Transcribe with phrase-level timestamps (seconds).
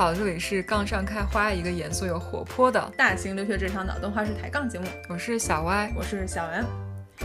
[0.00, 4.86] 好，这里是杠上开花，一个严肃又活泼的大型留学职场脑洞花式抬杠节目。
[5.10, 6.64] 我是小歪，我是小袁。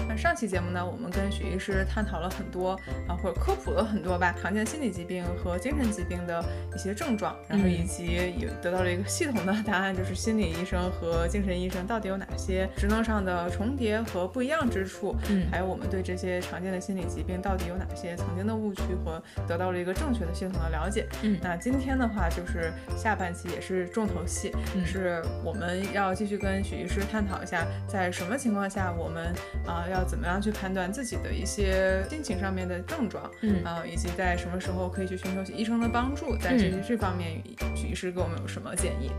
[0.07, 2.71] 那上期节目呢，我们跟许医师探讨了很多
[3.07, 6.43] 啊，或者科普了很多吧，常见心理疾病和精神疾病的
[6.75, 21.07] 一些症状，然后以及也得到了一个系统的答案，就是心理医生和精神医生到底有哪些职能上的重叠和不一样之处，嗯，还有我们对这些常见的心理疾病到底有哪些曾经的误区和得到了一个正确的系统的了解。
[21.23, 24.51] 嗯，那今天的话就是下半期也是重头戏，
[24.85, 29.33] 是我们要继续跟许医师探讨一下，在什么情况下我们
[29.65, 29.84] 啊。
[29.89, 37.41] 要怎么样去判断自己的一些心情上面的症状，嗯啊，以及在什么时候可以去寻求医生的帮助，在这些这方面，
[37.75, 39.11] 许医师给我们有什么建议？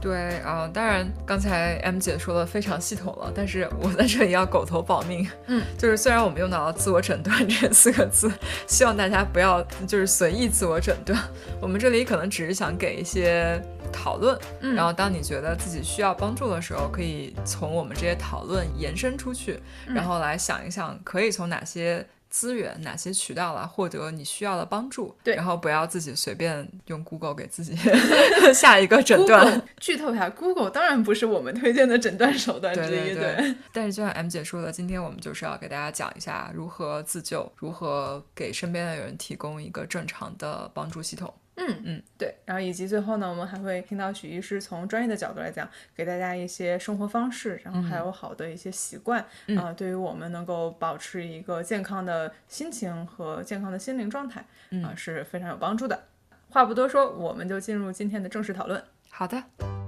[0.00, 8.32] 对啊，当然刚才 M 姐说的非常系统了，但是我在这里要狗头保命，嗯， 就是虽然我们用到了自我诊断这四个字，
[8.66, 11.18] 希望大家不要就是随意自我诊断，
[11.60, 13.62] 我们这里可能只是想给一些。
[13.92, 25.14] 讨论，然后当你觉得自己需要帮助的时候，可以从我们这些讨论延伸出去，然后来想一想可以从哪些资源、哪些渠道来获得你需要的帮助。
[25.24, 27.76] 对，然后不要自己随便用 Google 给自己
[28.54, 29.60] 下一个诊断。
[29.80, 33.14] 剧透一下，Google 当然不是我们推荐的诊断手段之一。
[33.14, 33.54] 对对。
[33.72, 41.34] 但是就像 M 姐说的，今天我们就是要给大家讲一下如何自救，如何给身边的人提供一个正常的帮助系统。
[41.60, 49.24] 嗯嗯，对，然后以及最后呢，我们还会听到许医师从专业的角度来讲，给大家一些生活方式，然后还有好的一些习惯
[49.58, 54.44] 啊，对于我们能够保持一个健康的心情和健康的心灵状态
[54.82, 56.06] 啊，是非常有帮助的。
[56.48, 58.82] 话不多说，我们就进入今天的正式讨论。
[59.10, 59.79] 好的。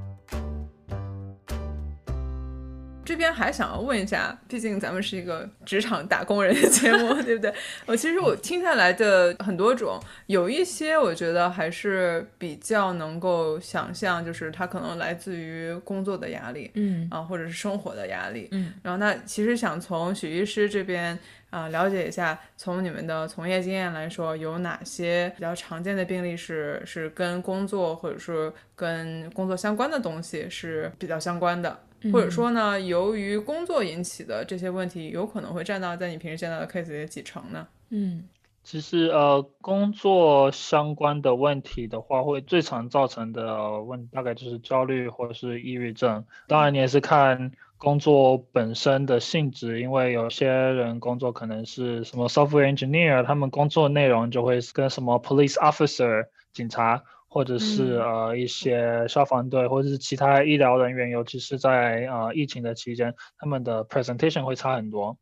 [3.04, 7.52] 这边还想要问一下，毕竟咱们是一个职场打工人的节目， 对不对？
[7.86, 18.72] 我其实我听下来的很多种，有一些我觉得还是比较能够想象，就是它可能来自于工作的压力，嗯啊，或者是生活的压力，嗯。
[18.82, 21.18] 然后那其实想从许医师这边
[21.50, 31.76] 啊了解一下，从你们的从业经验来说，有哪些比较常见的病例是是跟工作或者说跟工作相关的东西是比较相关的。
[32.10, 37.68] 或者说呢，由于工作引起的这些问题，有可能会占到在你平时见到的 case 里的几成呢？
[37.90, 38.24] 嗯，
[38.64, 46.24] 其实呃，工作相关的问题的话，会最常造成的问大概就是焦虑或者是抑郁症。
[46.48, 57.02] 当然，你也是看工作本身的性质，因为有些人工作可能是什么 software engineer，他们工作内容就会跟什么 police officer 警察。
[57.32, 65.16] 或者是呃一些消防队，或者是其他医疗人员，尤其是在呃疫情的期间，他们的 presentation 会差很多。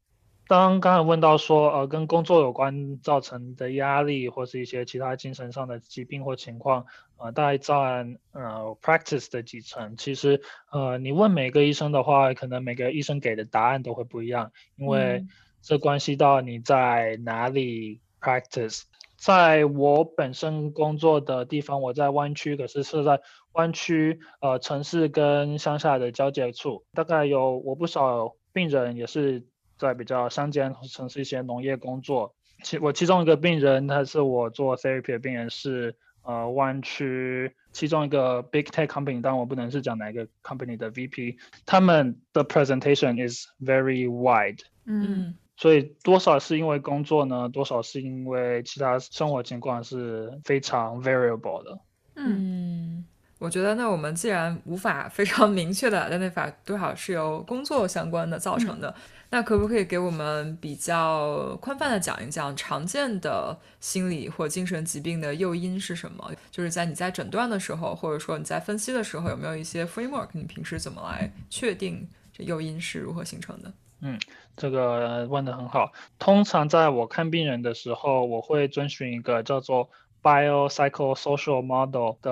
[0.48, 6.84] 当刚才问到说呃跟工作有关造成的压力，或是一些其他精神上的疾病或情况，
[7.16, 9.96] 呃大概占呃 practice 的几成。
[9.96, 10.42] 其实
[10.72, 15.24] 呃你问每个医生的话，可能每个医生给的答案都会不一样，因为
[15.62, 18.89] 这关系到你在哪里 practice。
[19.20, 23.20] 在我本身工作的地方，我在湾区，可是是在
[23.52, 29.44] 湾区呃城市跟乡下的交界处，大概有我不少病人也是
[29.76, 32.34] 在比较乡间城市一些农业工作。
[32.64, 44.60] 其我其中一个病人，他是我做 therapy 的病人，是呃湾区其中一个 big tech company，但我不能是讲哪个 company 的 VP，他们的 presentation is very wide。
[44.86, 45.36] 嗯。
[45.60, 47.46] 所以多少是因为工作呢？
[47.50, 51.78] 多少是因为其他生活情况是非常 variable 的。
[52.16, 53.04] 嗯，
[53.38, 58.94] 我觉得那我们既然无法非常明确的 identify 多少是由工作相关的造成的，
[59.28, 66.32] 那可不可以给我们比较宽泛的讲一讲常见的心理或精神疾病的诱因是什么？
[66.50, 70.28] 就是在你在诊断的时候，或者说你在分析的时候，有没有一些 framework？
[70.32, 73.70] 你平时怎么来确定这诱因是如何形成的？
[74.00, 74.18] 嗯，
[74.56, 75.92] 这个问的很好。
[76.18, 79.90] 通常在我看病人的时候，我会遵循一个叫做
[80.22, 82.30] biopsychosocial model 的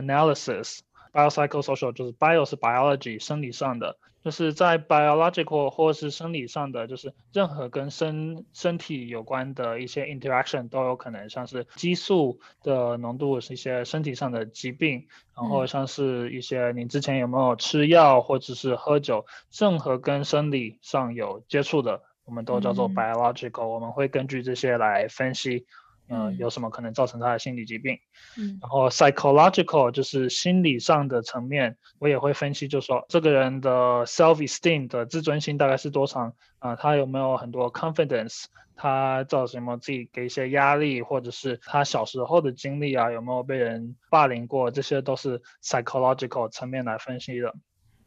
[0.00, 0.80] analysis。
[1.12, 3.96] biopsychosocial 就是 bio 是 biology 生理上的。
[4.22, 19.24] 就是在 biological 或是生理上的，就是任何跟身身体有关的一些 interaction 都有可能，像是激素的浓度是一些身体上的疾病，然后像是一些你之前有没有吃药或者是喝酒，
[19.58, 23.66] 任何跟生理上有接触的，我们都叫做 biological。
[23.66, 25.66] 我们会根据这些来分析。
[26.10, 27.96] 嗯，有什么可能造成他的心理疾病。
[28.36, 36.74] 嗯，然后 psychological 就是心理上的层面，我也会分析，就说这个人的 self esteem 的自尊心大概是多长啊？
[36.74, 38.46] 他有没有很多 confidence？
[38.74, 44.70] 他造成什么自己给一些压力，或者是他小时候的经历啊，有没有被人霸凌过？
[44.70, 47.54] 这些都是 psychological 层面来分析的。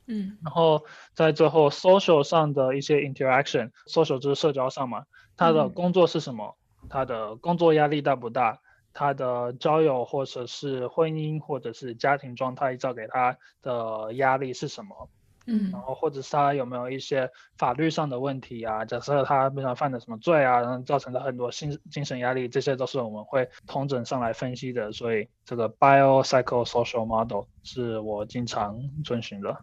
[0.07, 0.83] 嗯，然后
[1.13, 5.05] 在最后 social 上的一些 interaction，social 就是社交上嘛，
[5.37, 6.57] 他的工作是什么？
[6.89, 8.59] 他的工作压力大不大？
[8.95, 15.09] 他的交友或者是婚姻或者是家庭状态造给他的压力是什么？
[15.47, 17.27] 嗯，然后或者是他有没有一些
[17.57, 18.85] 法律上的问题啊？
[18.85, 24.91] 假设他不知道犯了什么罪啊，然后造成的很多心精神压力，这些都是我们会通整上来分析的。
[24.91, 29.57] 所以这个 bio psycho social model 是我经常遵循的。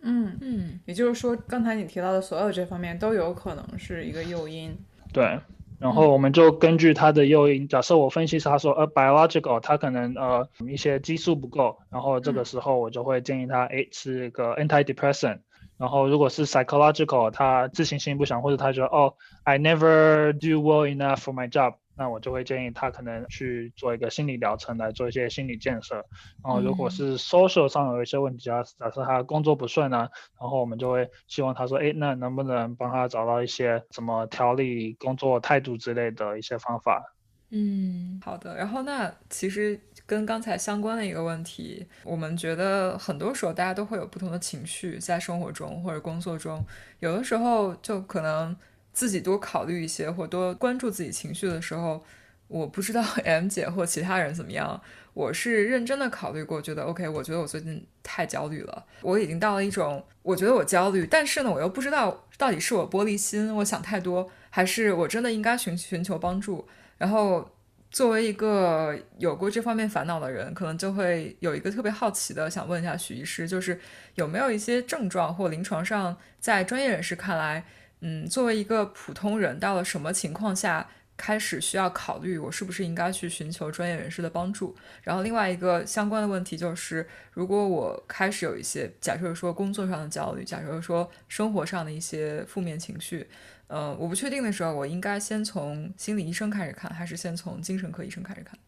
[0.00, 4.74] 嗯嗯，也就是说，刚才你提到的所有这方面都有可能是一个诱因。
[5.12, 5.38] 对。
[5.82, 15.40] 然后我们就根据他的诱因，假设我分析他说，呃，biological，他可能呃一些激素不够，然后这个时候我就会建议他，哎，吃一个 antidepressant。
[15.78, 21.74] 然后如果是 psychological，他自信心不强，或者他觉得，哦，I never do well enough for my job。
[22.02, 25.94] 那我就会建议他可能去做一个心理疗程，来做一些心理建设。
[26.42, 30.10] 然后如果是 social 上有一些问题啊，假设他工作不顺啊，
[30.40, 37.14] 然后我们就会希望他说，哎，那能不能帮他找到一些怎么调理工作态度之类的一些方法？
[37.50, 38.56] 嗯，好的。
[38.56, 46.64] 然后那其实跟刚才相关的一个问题，我们觉得很多时候大家都会有不同的情绪在生活中或者工作中，
[46.98, 48.56] 有的时候就可能。
[48.92, 52.04] 自己多考虑一些，或多关注自己情绪的时候，
[52.48, 54.80] 我不知道 M 姐或其他人怎么样。
[55.14, 58.86] 我是认真的考虑过，觉得 OK，我觉得我最近太焦虑了。
[59.02, 66.66] 我已经到了一种，我觉得我焦虑，但是呢，我又不知道到底是我玻璃心，我想太多，还是我真的应该寻寻求帮助。
[66.96, 67.50] 然后，
[67.90, 73.78] 作为一个有过这方面烦恼的人，可能就会有一个特别好奇的，想问一下许医师，就是
[74.14, 77.64] 有没有一些症状或临床上，在专业人士看来。
[78.04, 84.74] 嗯，作为一个普通人，到了什么情况下开始需要考虑我是不是应该去寻求专业人士的帮助？
[85.02, 93.28] 然后另外一个相关的问题就是，如果我开始有一些，假设说工作上的焦虑，假设说生活上的一些负面情绪，
[93.68, 98.58] 呃，我不确定的时候，我应该先从心理医生开始看，还是先从精神科医生开始看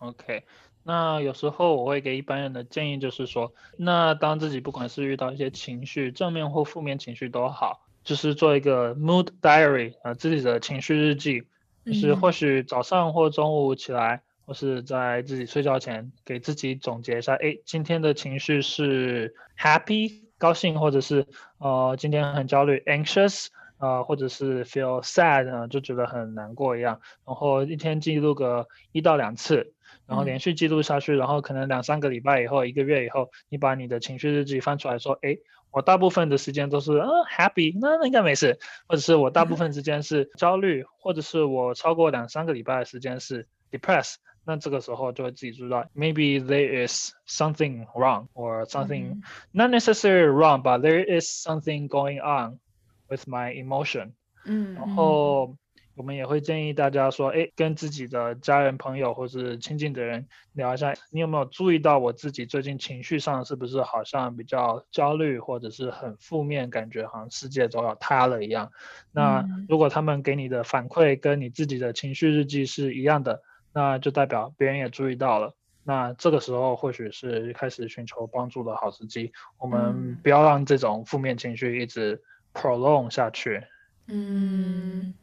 [0.00, 0.44] ？OK，
[0.82, 7.83] 那有时候我会给一般人的建议就是说，那当自己不管是遇到一些情绪，正面或负面情绪都好。
[8.04, 11.42] 就是做一个 mood diary 啊，自己的情绪日记，
[11.86, 23.46] 就是或许早上或中午起来，或是在自己睡觉前，给自己总结一下，哎，今天的情绪是 happy 高兴，或者是呃今天很焦虑 anxious
[23.78, 29.72] 啊，或者是 feel sad 啊，就觉得很难过一样，然后一天记录个一到两次，
[30.06, 35.38] 然后连续记录下去，然后可能两三个礼拜以后，一个月以后，你把你的情绪日记翻出来说，哎。
[35.74, 51.88] 我大部分的时间都是啊 happy，那那应该没事，或者是我大部分时间是焦虑，或者是我超过两三个礼拜的时间是 depressed，那这个时候就会自己知道 maybe there is something wrong or something not necessarily wrong，but there is something
[51.88, 52.60] going on
[53.08, 54.12] with my emotion。
[54.44, 55.56] 嗯，然后。
[55.96, 68.72] 我们也会建议大家说，哎，跟自己的家人、朋友或是亲近的人聊一下，你有没有注意到我自己最近情绪上是不是好像比较焦虑，或者是很负面，感觉好像世界都要塌了一样。
[69.12, 73.40] 那如果他们给你的反馈跟你自己的情绪日记是一样的，
[73.72, 75.54] 那就代表别人也注意到了。
[75.84, 79.32] 那这个时候或许是开始寻求帮助的好时机。
[79.58, 82.20] 我们不要让这种负面情绪一直
[82.52, 83.62] prolong 下去。
[84.08, 85.14] 嗯。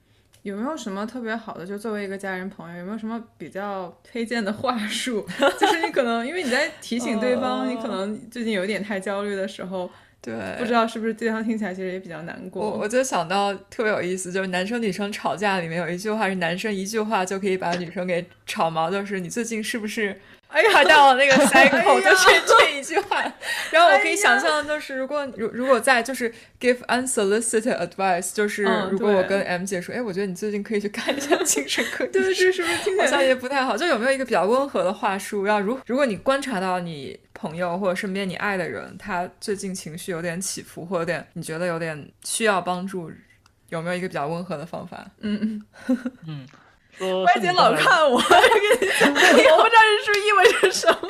[0.44, 1.66] 有没有什么特别好的？
[1.66, 5.26] 就作为一个家人朋友，有没有什么比较推荐的话术？
[5.60, 12.64] 就是你可能因为你在提醒对方，你可能最近有点太焦虑的时候，对，不知道是不是对方听起来其实也比较难过。
[12.64, 20.20] 我我就想到特别有意思，就是男生女生吵架里面有一句话是男生一句话就可以把女生给吵毛，就是你最近是不是？
[20.52, 23.22] 哎呀，到了那个 cycle，就是这一句话。
[23.72, 32.06] 然后我可以想象，就是如果如如果在就是 give unsolicited advice，就是如果我跟 M 姐说，哎，我觉得你最近可以去看一下精神科。
[32.12, 33.78] 对对，是不是听起来好像也不太好？
[33.78, 35.46] 就有没有一个比较温和的话术？
[35.48, 43.10] 要如如果你观察到你朋友或者身边你爱的人，他最近情绪有点起伏，或有点你觉得有点需要帮助，
[43.70, 45.06] 有没有一个比较温和的方法？
[45.22, 45.40] 嗯
[45.88, 46.48] 嗯嗯。
[47.24, 51.10] 歪姐老看我， 我不知道这是意味着什么。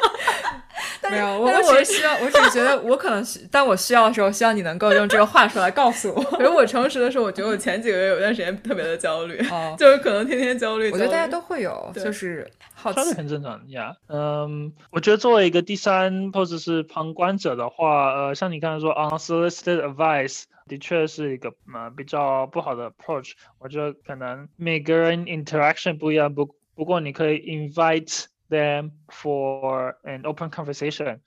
[1.09, 6.23] 没有，我我只是希望，我只是觉得我可能需，当我需要的时候，希望你能够用这个话出来告诉我。
[6.23, 10.89] 可是我诚实的说，我觉得我前几个月有段时间特别的焦虑，哦，就是可能天天焦虑。
[10.91, 13.93] 我觉得大家都会有，就是好奇，很正常呀。
[14.07, 23.32] 嗯，我觉得作为一个第三或者是旁观者的话，呃，像你刚才说 unsolicited advice，的确是一个呃比较不好的 approach。
[23.58, 31.18] 我觉得可能每个人 interaction 不一样，不不过你可以 invite。them for an open conversation，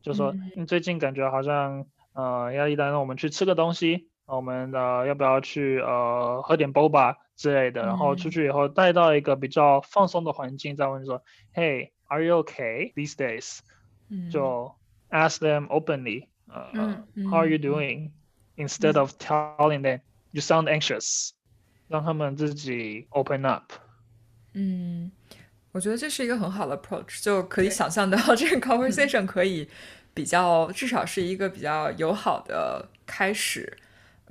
[0.00, 11.20] 就说你最近感觉好像呃压力大，那我们去吃个东西，我们呃要不要去呃喝点 boba 之类的，然后出去以后带到一个比较放松的环境，再问说，
[11.52, 13.58] Hey，are you okay these days？
[14.30, 14.72] 就
[15.10, 17.58] ask them openly，呃，How are you
[18.55, 21.31] doing？Instead of telling them you sound anxious，
[21.87, 23.73] 让他们自己 open up。
[24.53, 25.11] 嗯。
[25.71, 29.67] 我觉得这是一个很好的 approach，就可以想象到这个 conversation 可以
[30.13, 33.75] 比较，至少是一个比较友好的开始，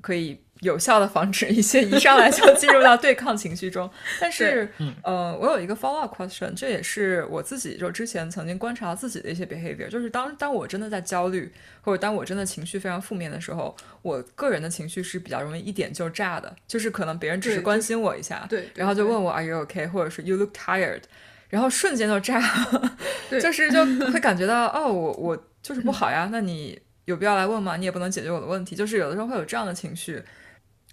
[0.00, 3.90] 可以有效的防止一些一上来就进入到对抗情绪中。
[4.20, 4.68] 但是，
[5.02, 21.02] 呃，我有一个 follow up question，这也是我自己就之前曾经观察到自己的一些 behavior，就是当当我真的在焦虑，或者当我真的情绪非常负面的时候，我个人的情绪是比较容易一点就炸的，就是可能别人只是关心我一下，对，然后就问我 Are you okay，或者是 You look tired。
[21.48, 22.40] 然后瞬间就炸，
[23.38, 26.26] 就是就会感觉到哦，我我就是不好呀。
[26.32, 27.76] 那你有必要来问吗？
[27.76, 28.76] 你也不能解决我的问题。
[28.76, 30.22] 就是有的时候会有这样的情绪，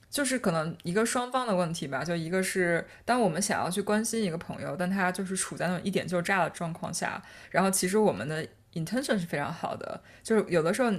[0.10, 2.04] 就是可能一个双方的问题吧。
[2.04, 10.92] 就一个是当我们想要去关心一个朋友，但他就是处在那种一点就炸的状况下，然后其实我们的 intention 是非常好的，就是有的时候。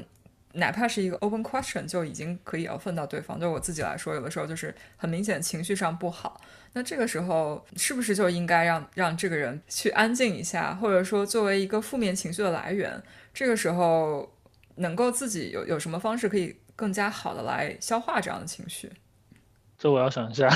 [0.54, 3.38] 哪怕是一个 open question，就已经可以要问到对方。
[3.38, 6.40] 就我自己来说，有的时候就是很明显情绪上不好，
[6.72, 13.00] 那这个时候是不是就应该让让这个人去安静一下，或者说作为一个负面情绪的来源，
[13.32, 14.28] 这个时候
[14.76, 18.90] 能够自己有有什么方式可以更加好的来消化这样的情绪？
[19.78, 20.48] 这我要想一下。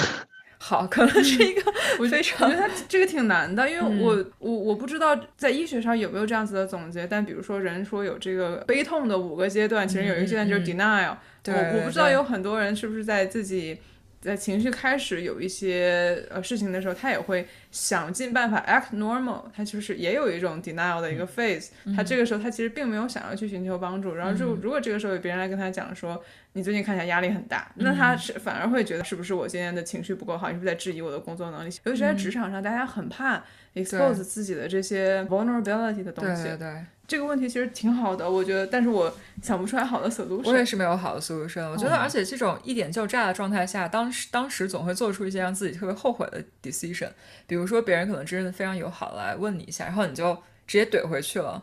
[0.58, 11.16] 好，可能是一个我非常，我觉得他这个挺难的，因为我我我不知道在医学上有没有这样子的总结，但比如说人说有这个悲痛的五个阶段，其实有一个阶段就是 denial，
[11.46, 13.78] 我我不知道有很多人是不是在自己。
[14.24, 26.20] 在情绪开始有一些呃事情的时候，他也会想尽办法 act normal，他就是也有一种 denial 的一个 phase，他这个时候他其实并没有想要去寻求帮助，然后就如果这个时候有别人来跟他讲说
[26.54, 31.70] 你最近看起来压力很大，那他是反而会觉得是不是我今天的情绪不够好，你是不是在质疑我的工作能力？
[31.84, 36.44] 尤其是在职场上，大家很怕 expose 自己的这些 vulnerability 的东西。
[36.44, 36.84] 对对对。
[37.06, 40.48] 这个问题其实挺好的，我觉得，但是我想不出来好的 solution。
[40.48, 41.68] 我也是没有好的 solution。
[41.70, 47.10] 我觉得，而且这种一点就炸的状态下，当时当时总会做出一些让自己特别后悔的 decision。
[47.46, 50.34] 比如说，别人可能真的非常友好来问你一下，然后你就
[50.66, 51.62] 直接怼回去了。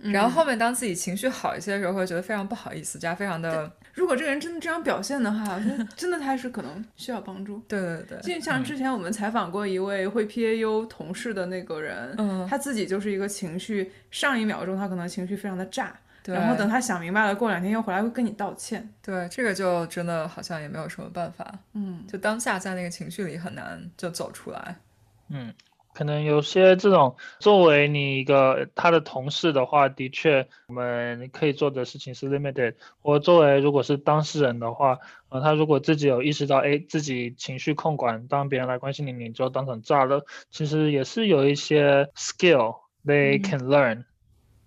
[0.00, 3.70] 然后后面当自己情绪好一些的时候，会觉得非常不好意思，加非常的。
[3.98, 5.60] 如果这个人真的这样表现的话，
[5.96, 7.60] 真的他是可能需要帮助。
[7.66, 18.88] 对对对，就像之前我们采访过一位会 PAU 同事的那个人，嗯，他自己就是一个情绪，上一秒钟他可能情绪非常的炸，对，然后等他想明白了，过两天又回来会跟你道歉。
[19.02, 24.76] 对，这个就真的好像也没有什么办法，嗯，就当下在那个情绪里很难就走出来，
[25.30, 25.52] 嗯。
[25.94, 32.74] 可能有些这种作为你一个他的同事的话，的确我们可以做的事情是 limited。
[33.02, 40.24] 我作为如果是当事人的话，呃，他如果自己有意识到，哎，自己情绪控管，当别人来关心你，你就当场炸了。
[40.50, 44.04] 其实也是有一些 skill they can learn，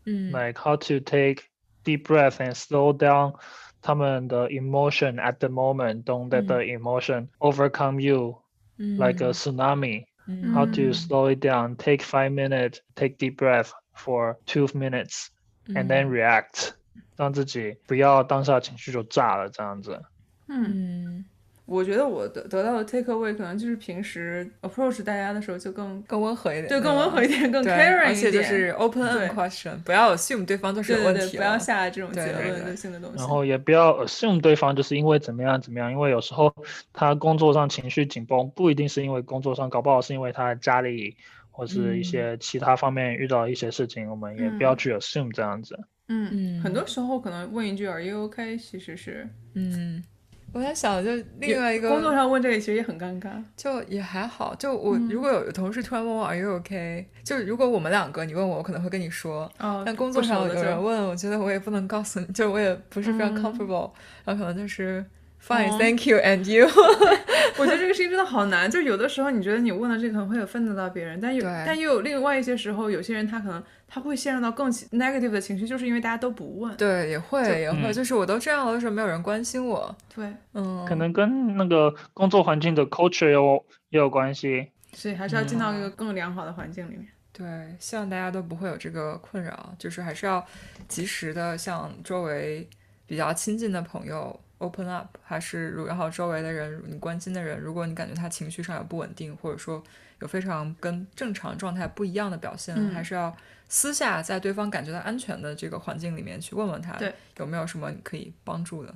[0.06, 1.44] 嗯，like how to take
[1.84, 3.36] deep breath and slow down
[3.82, 8.36] 他们的 emotion at the moment，don't let the emotion overcome you
[8.78, 10.06] like a tsunami。
[10.55, 11.77] How to slow it down?
[11.77, 15.31] Take five minutes, take deep breath for two minutes,
[15.75, 16.75] and then react.
[17.17, 20.03] 让自己不要当下情绪就炸了，这样子。
[20.49, 21.25] 嗯，
[21.72, 33.18] 我觉得我得得到的 take away 可能就是平时 approach 大家的时候就更更温和一点，对，更温和一点，更 caring 一点，而且就是 open question，不要 assume 对方就是有问题，不要下这种结论性的东西。
[33.18, 36.54] 然后也不要 assume 对方就是因为怎么样怎么样，因为有时候
[36.92, 41.16] 他工作上情绪紧绷，不一定是因为工作上，搞不好是因为他家里
[41.52, 45.80] 或是一些其他方面遇到一些事情，我们也不要去 assume 这样子。
[46.10, 48.58] 嗯嗯，很多时候可能问一句 Are you OK？
[48.58, 50.04] 其实是嗯。
[50.54, 54.54] 我在想，就另外一个工作上问这个其实也很尴尬，就也还好。
[54.56, 57.08] 就我如果有同事突然问我 Are you OK？
[57.24, 59.50] 就如果我们两个你问我，我可能会跟你说。
[59.60, 59.84] 哦。
[59.86, 63.92] 但工作上有人问，我觉得我也不能告诉你，就我也不是非常 comfortable。
[64.26, 65.06] 然后可能就是
[65.42, 66.68] Fine, thank you, and you。
[67.58, 76.74] 我觉得这个事情真的好难，就有的时候你觉得你问了这个可能会有愤怒到别人，但有但又有另外一些时候，有些人他可能他会陷入到更 negative 的情绪，就是因为大家都不问。
[76.78, 79.94] 对，也会也会，就是我都这样了，为什么没有人关心我？
[80.16, 87.06] 对，嗯，可能跟那个工作环境的 culture 有也有关系，所以还是要进到一个更良好的环境里面。
[87.34, 90.46] 对，希望大家都不会有这个困扰，就是还是要
[90.88, 92.70] 及时的向周围
[93.06, 94.40] 比较亲近的朋友。
[94.60, 99.84] Open up，还是然后周围的人，你关心的人，如果你感觉他情绪上有不稳定，或者说
[100.20, 103.36] 有非常跟正常状态不一样的表现，还是要
[103.74, 107.00] 私下在对方感觉到安全的这个环境里面去问问他，
[107.38, 108.94] 有没有什么可以帮助的。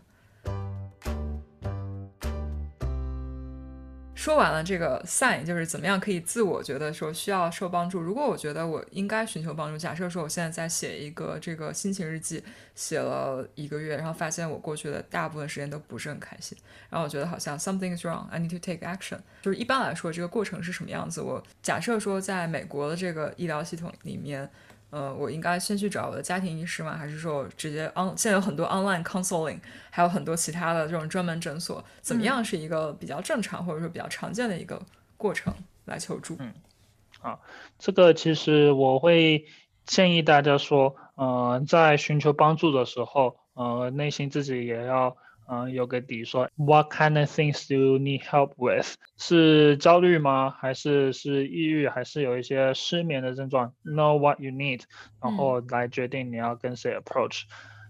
[4.16, 8.02] 说完了这个 sign，就是怎么样可以自我觉得说需要受帮助。
[8.02, 12.42] 如果我觉得我应该寻求帮助，假设说我现在在写一个这个心情日记，
[12.74, 16.58] 写了一个月，然后发现我过去的大部分时间都不是很开心，
[16.90, 19.20] 然后我觉得好像 something is wrong，I need to take action。
[19.42, 21.22] 就是一般来说这个过程是什么样子？
[21.22, 24.50] 我假设说在美国的这个医疗系统里面。
[24.96, 26.96] 呃，我应该先去找我的家庭医师吗？
[26.96, 28.16] 还是说直接 on？
[28.16, 29.60] 现在有很多 online counseling，
[29.90, 34.82] 还有很多其他的这种专门诊所，怎么样是一个比较正常或者说比较常见的一个
[35.18, 36.38] 过程来求助？
[36.40, 36.54] 嗯，
[37.20, 37.38] 啊，
[37.78, 39.46] 这个其实我会
[39.86, 45.18] 建议大家说，呃，在寻求帮助的时候，呃，内心自己也要。
[45.48, 48.96] 嗯，有个底说，What kind of things do you need help with？
[49.18, 50.50] 是焦虑吗？
[50.50, 51.88] 还是是抑郁？
[51.88, 54.82] 还是有一些失眠的症状？Know what you need，
[55.22, 57.44] 然后来决定你要跟谁 approach。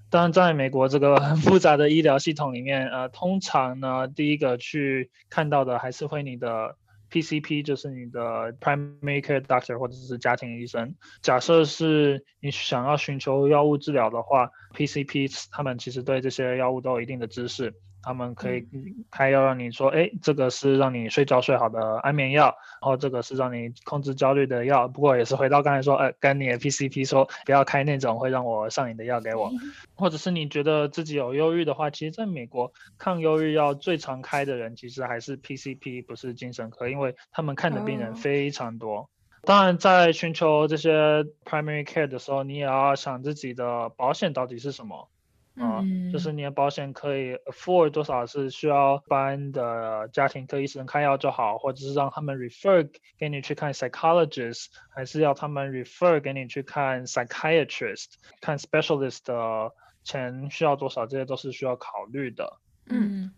[0.10, 6.76] 当然，在美国这个 很复杂的医疗系统里面，呃，通常呢，第一个去看到的还是会你的。
[7.16, 10.94] PCP 就是你的 primary care doctor 或者是家庭医生。
[11.22, 17.74] 假设是你想要寻求药物治疗的话，PCP 他们其实对这些药物都有一定的知识。
[18.06, 18.68] 他们可以
[19.10, 24.88] 开药让你说，哎，这个是让你睡觉睡好的安眠药，然后这个是让你控制焦虑的药。
[24.88, 29.52] 不过也是回到刚才说，呃，跟你的 PCP 说，不要开那种会让我上瘾的药给我。
[29.98, 39.10] 或者是你觉得自己有忧郁的话，其实在美国抗忧郁药最常开的人其实还是 PCP，不是精神科，因为他们看的病人非常多。
[39.42, 45.10] 当然，在寻求这些 primary care 的时候，你也要想自己的保险到底是什么。
[45.58, 45.82] 啊，
[46.12, 58.08] 就是你的保险可以 afford 多少是需要班的家庭科医生开药就好，或者是让他们 refer 给你去看 psychologist，还是要他们 refer 给你去看 psychiatrist，
[58.42, 59.72] 看 specialist 的
[60.04, 62.58] 钱需要多少，这些都是需要考虑的。
[62.90, 63.32] 嗯，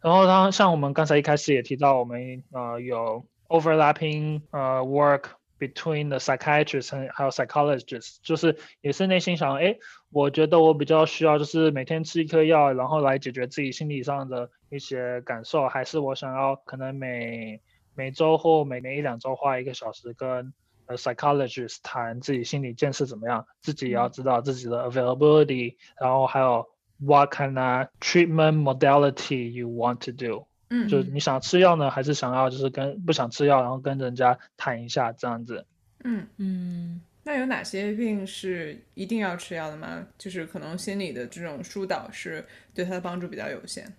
[0.00, 5.30] 然后他像我们刚才一开始也提到，我们呃有 overlapping 呃 work。
[5.62, 9.76] Between the psychiatrist 和还有 psychologist，就是也是内心想，哎，
[10.10, 17.60] 我觉得我比较需要就是每天吃一颗药，然后来解决自己心理上的一些感受，还是我想要可能每
[17.94, 20.52] 每周或每年一两周花一个小时跟
[20.86, 26.66] 呃 psychologist 谈自己心理建设怎么样，自己也要知道自己的 availability，然后还有
[26.98, 30.48] what kind of treatment modality you want to do。
[30.74, 35.66] 嗯，就是你想吃药呢，还是想要就是跟不想吃药，然后跟人家谈一下这样子。
[36.02, 40.06] 嗯嗯，那有哪些病是一定要吃药的吗？
[40.16, 43.94] 就是可能心理的这种疏导是对他的帮助比较有限。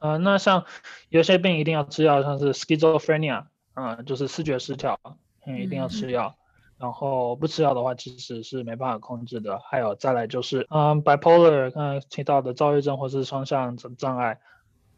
[0.00, 0.64] 呃，那像
[1.10, 4.98] 有些病一定要吃药，像是 schizophrenia，嗯，就是视觉失调，
[5.46, 6.34] 嗯，一定要吃药。
[6.76, 9.60] 然后不吃药的话，其实是没办法控制的。
[9.60, 14.40] 还有再来就是，嗯，bipolar，刚才提到的躁郁症或是双向障障碍。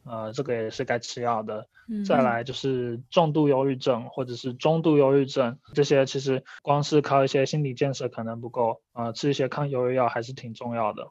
[0.04, 1.66] 呃，这个也是该吃药的。
[2.06, 11.08] 再来就是重度忧郁症或者是中度忧郁症，这些其实光是靠一些心理建设可能不够，呃，吃一些抗忧郁药还是挺重要的。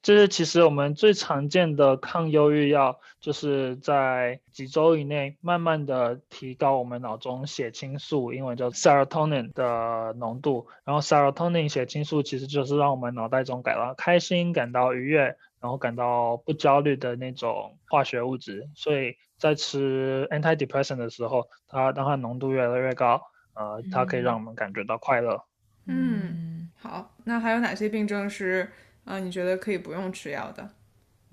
[0.00, 10.66] 这是其实我们最常见的抗忧郁药，就是在几周以内慢慢的提高我们脑中血清素，英文叫 serotonin 的浓度。
[10.84, 15.36] 然后 serotonin 血清素其实就是让我们脑袋中感到开心、感到愉悦。
[15.64, 23.18] 然后感到不焦虑的那种化学物质，所以在吃 antidepressant 的时候，它当它浓度越来越高，
[23.54, 25.42] 呃，它可以让我们感觉到快乐。
[25.86, 28.70] 嗯，好，那还有哪些病症是
[29.06, 29.18] 啊？
[29.18, 30.68] 你觉得可以不用吃药的？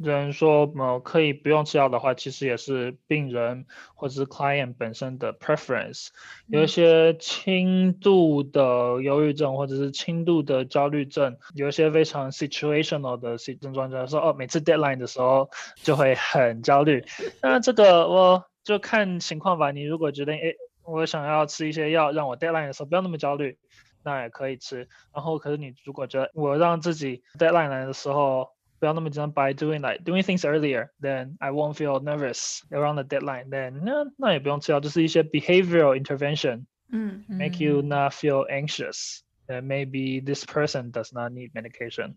[0.01, 6.07] 人说呃可以不用吃药的话，其实也是病人或者是 client 本身的 preference。
[6.47, 17.03] 有一些轻度的忧郁症或者是轻度的焦虑症，有一些非常 situational 的症状，就是说哦每次 deadline 的时候就会很焦虑。
[17.41, 19.71] 那这个我就看情况吧。
[19.71, 23.57] 你如果觉得哎我想要吃一些药，让我 deadline 的时候不要那么焦虑，
[24.03, 24.89] 那也可以吃。
[25.13, 28.49] 然后可是你如果觉得我让自己 deadline 来的时候，
[28.80, 33.48] 不要那么紧张，by doing like doing things earlier, then I won't feel nervous around the deadline.
[33.48, 39.20] Then 那那也不用吃药，就是一些 behavioral intervention 嗯 make you not feel anxious.
[39.48, 42.16] Then maybe this person does not need medication.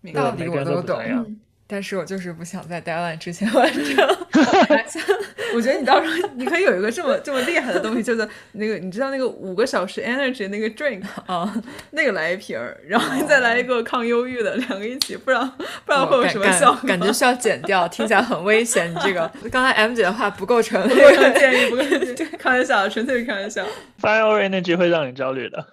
[0.00, 1.36] 明道白理每个人我都懂不太一样。
[1.71, 4.17] 但是我就是不想在 deadline 之前完成。
[5.55, 11.53] 我觉得你到时候你可以有一个这么这么厉害的东西，叫做那个你知道那个五个小时 energy 那个 drink 啊，
[11.91, 16.87] 那个来一瓶儿，然后再来一个抗忧郁的，两个一起，不知道不知道会有什么效果。
[16.87, 18.91] 感觉需要剪掉，听起来很危险。
[18.93, 23.65] 你这个 刚才 M 姐的话不构成不构成建议，不构成建议，开玩笑，纯粹是开玩笑。
[24.01, 25.65] Fire energy 会让你焦虑的，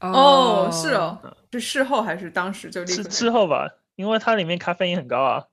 [0.00, 1.18] 哦，是，哦，
[1.52, 3.16] 是事后还是当时就立刻是开始？
[3.16, 5.44] 之后吧，因为它里面咖啡因很高啊。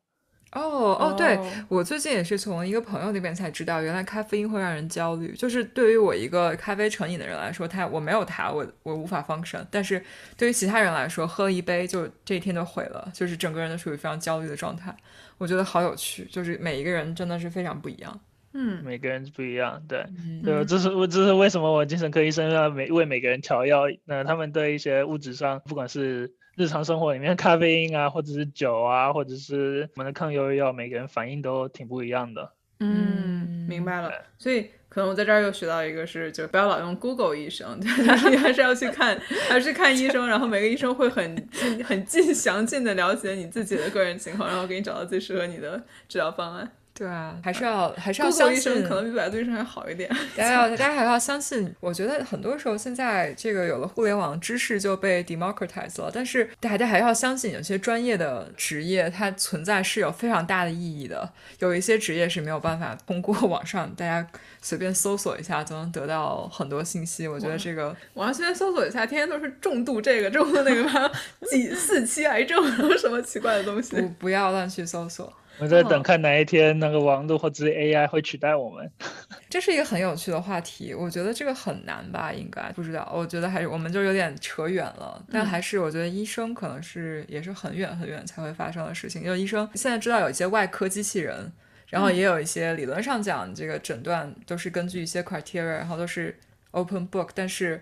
[0.52, 5.34] 哦哦，对哦我最近也是从一个朋友那边才知道，原来咖啡因会让人焦虑。
[5.34, 9.66] 就是对于我一个咖啡成瘾的人来说，他我没有他，我我无法 function。
[9.72, 10.00] 但是
[10.38, 14.96] 对于其他人来说，喝了一杯就这一天就毁了，就是整个人都处于非常焦虑的状态。
[15.40, 18.22] 我觉得好有趣，就是每一个人真的是非常不一样。
[18.54, 32.52] 嗯，每个人不一样，对，嗯对，这是我这是为什么我精神科医生要每为每个人调药，那他们对一些物质上，不管是日常生活里面咖啡因啊，或者是酒啊，或者是我们的抗忧郁药，每个人反应都挺不一样的。
[32.80, 34.12] 嗯，明白了。
[34.38, 46.72] 所以可能我在这儿又学到一个是，就不要老用 Google 医生， 就是你还是要去看， 还是看医生，然后每个医生会很尽、 很尽详尽的了解你自己的个人情况，然后给你找到最适合你的治疗方案。
[46.96, 50.08] 对啊，还是要还是要相信可能比百度医生还好一点。
[50.38, 51.74] 大家要，大家还要相信。
[51.80, 61.28] 我觉得很多时候现在这个有了互联网，知识就被 democratize 了，但是大家还要相信，有些专业的职业它存在是有非常大的意义的。
[61.58, 64.28] 有一些职业是没有办法通过网上大家
[64.62, 67.28] 随便搜索一下就能得到很多信息。
[67.28, 71.10] 我觉得这个网上随便搜索一下，天天都是重度这个重度那个， 还有
[71.50, 72.64] 几四期癌症，
[73.00, 73.96] 什么奇怪的东西。
[73.96, 75.34] 不不要乱去搜索。
[75.60, 78.90] 我在等看哪一天那个网络或者是 AI 会取代我们。
[79.50, 82.34] 这是一个很有趣的话题，我觉得这个很难吧？
[82.34, 85.24] 应该不知道，我觉得还是我们就有点扯远了。
[85.32, 91.52] 但还是我觉得医生可能是也是很远很远才会发生的事情，因为医生现在知道有一些外科机器人，
[91.88, 96.36] 然后也有一些理论上讲这个诊断都是根据一些 criteria，然后都是
[96.72, 97.80] open book，但是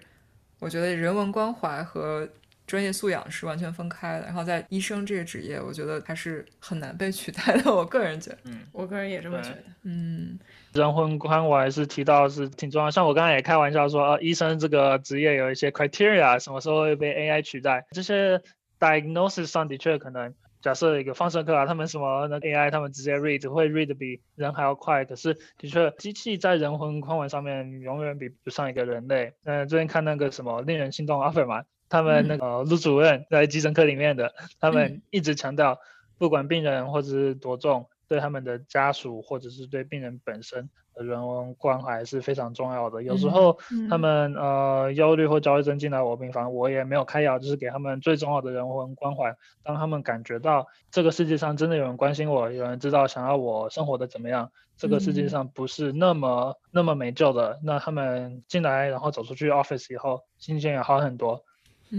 [0.60, 2.28] 我觉得人文关怀和
[2.72, 4.26] 专业素养是完全分开的。
[4.26, 7.70] 然后在医生这个职业，我觉得还是很难被取代的。
[7.76, 8.38] 我个人觉得，
[8.72, 9.64] 我个人也这么觉得。
[9.84, 10.40] 嗯，
[10.72, 17.86] 人魂观我还是提到是挺重要，像我刚才也开玩笑说，呃，医生这个职业有一些 criteria，什么时候会被 AI 取代？
[17.92, 18.42] 这些
[18.80, 29.34] diagnosis 上的确可能，假设一个放射科啊，他们什么那 AI 他们直接 read 会 read 比人还要快，可是的确机器在人文关怀上面永远比不上一个人类。
[29.44, 35.78] 嗯、最近看那个什么令人心动 offer 嘛，他们那个陆主任在急诊科里面的，他们一直强调，
[36.18, 37.86] 不管病人或者是多重。
[38.08, 43.02] 对他们的家属或者是对病人本身的人文关怀是非常重要的。
[43.04, 43.58] 有时候
[43.90, 49.34] 他们呃忧虑或焦虑症进来我病房，我也没有开药，就是给他们最重要的人文关怀。
[49.64, 61.46] 当他们感觉到这个世界上真的有人关心我，有人知道想要我生活的怎么样，这个世界上不是那么那么没救的，那他们进来然后走出去 office 以后，心情也好很多。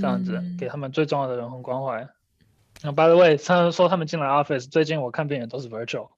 [0.01, 2.09] 这样子给他们最重要的人文关怀。
[2.85, 6.09] 那 by the way，他们说他们进来 office，最近我看病人都是 virtual，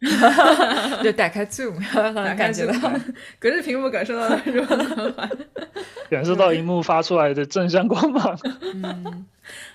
[1.04, 1.76] 就打开 Zoom，
[2.36, 2.90] 感觉到。
[3.38, 5.30] 隔着屏幕感受到了人文关怀。
[6.08, 8.38] 感受到荧幕发出来的正向光芒。
[8.74, 9.26] 嗯，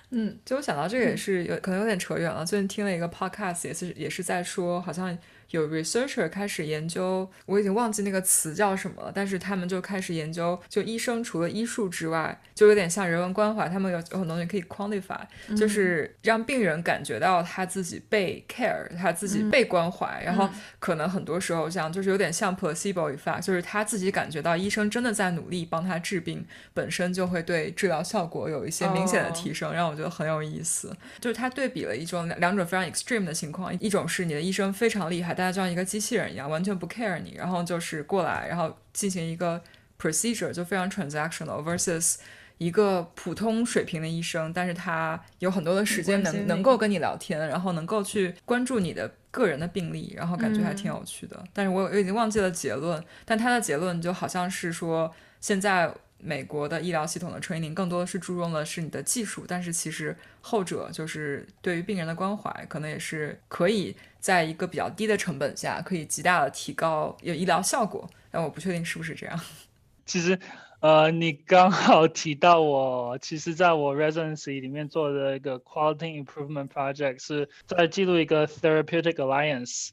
[0.10, 2.44] 嗯，就我想到这个也是有可能有点扯远了。
[2.46, 5.16] 最近听了一个 podcast，也是也是在说，好像
[5.52, 15.20] 有 researcher 开始研究，我已经忘记那个词叫什么了，但是他们就开始研究，就医生除了医术之外，就有点像人文关怀，他们有有很多东西可以 quantify，、
[15.58, 30.96] 就是让病人感觉到他自己被 care，他自己被关怀，然后可能很多时候像就是有点像 placebo effect，就是他自己感觉到医生真的在努力帮他治病，本身就会对治疗效果有一些明显的提升，让我觉得很有意思。
[31.20, 39.62] 就是他对比了一种两两种非常 extreme 的情况，一种是你的医生非常厉害，大家就像一个机器人一样，完全不 care 你，然后就是过来，然后进行一个
[39.98, 42.18] procedure 就非常 transactional versus。
[42.58, 51.42] 一个普通水平的医生，但是他有很多的时间能能够跟你聊天，然后能够去关注你的个人的病例，然后感觉还挺有趣的。
[51.54, 68.08] 但是我我已经忘记了结论，但他的结论就好像是说，现在美国的医疗系统的 training 更多的是注重的是你的技术，但是其实后者就是对于病人的关怀，可能也是可以在一个比较低的成本下，可以极大的提高有医疗效果。
[68.32, 69.40] 但我不确定是不是这样。
[70.06, 70.40] 其实，
[70.82, 79.90] 呃，你刚好提到我，其实在我 residency 里面做的一个 quality improvement project 是在记录一个 therapeutic alliance。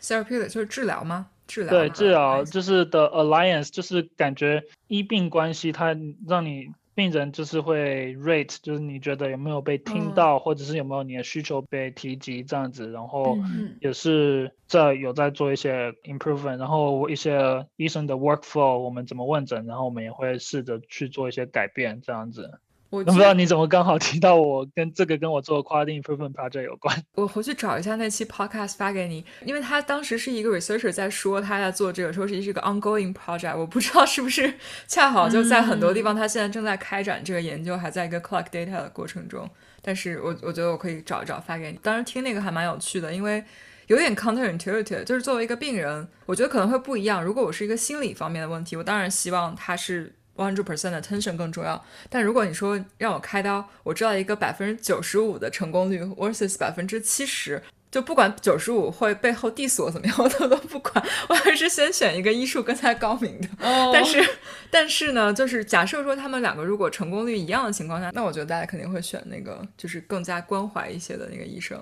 [0.00, 1.28] therapeutic 就是治疗吗？
[1.46, 6.70] 治疗对，治疗就是的 alliance，就是感觉医病关系，它让你。
[6.94, 13.38] 病人就是会 rate，就是你觉得有没有被听到，或者是有没有你的需求被提及这样子，然后
[13.80, 22.60] 也是在有在做一些 improvement，然后一些医生的 workflow，我们怎么问诊，然后我们也会试着去做一些改变这样子。
[22.90, 26.94] 我不知道你怎么刚好提到我跟这个跟我做 quality improvement project 有关。
[27.14, 33.56] 我回去找一下那期 podcast 发给你，因为他当时是一个 researcher 在说他在做这个，说是一个 ongoing project。
[33.56, 34.52] 我不知道是不是
[34.88, 39.48] 恰好就在很多地方，他现在正在开展这个研究，还在一个 collect data 的过程中。
[39.80, 41.78] 但是我我觉得我可以找一找发给你。
[41.80, 43.44] 当时听那个还蛮有趣的，因为
[43.86, 47.22] 有点 counterintuitive，就是作为一个病人，我觉得可能会不一样。
[47.24, 50.12] 如果我是一个心理方面的问题，我当然希望他是。
[50.40, 63.48] One hundred percent 的 attention 更重要，但如果你说让我开刀，我知道一个百分之九十五的成功率 versus 百分之七十，就不管九十五会背后 diss 我怎么样，我都都不管，我还是先选一个医术更加高明的。
[63.92, 64.26] 但是，
[64.70, 71.78] 但是呢，就是假设说他们两个如果成功率一样的情况下，那我觉得大家肯定会选那个就是更加关怀一些的那个医生。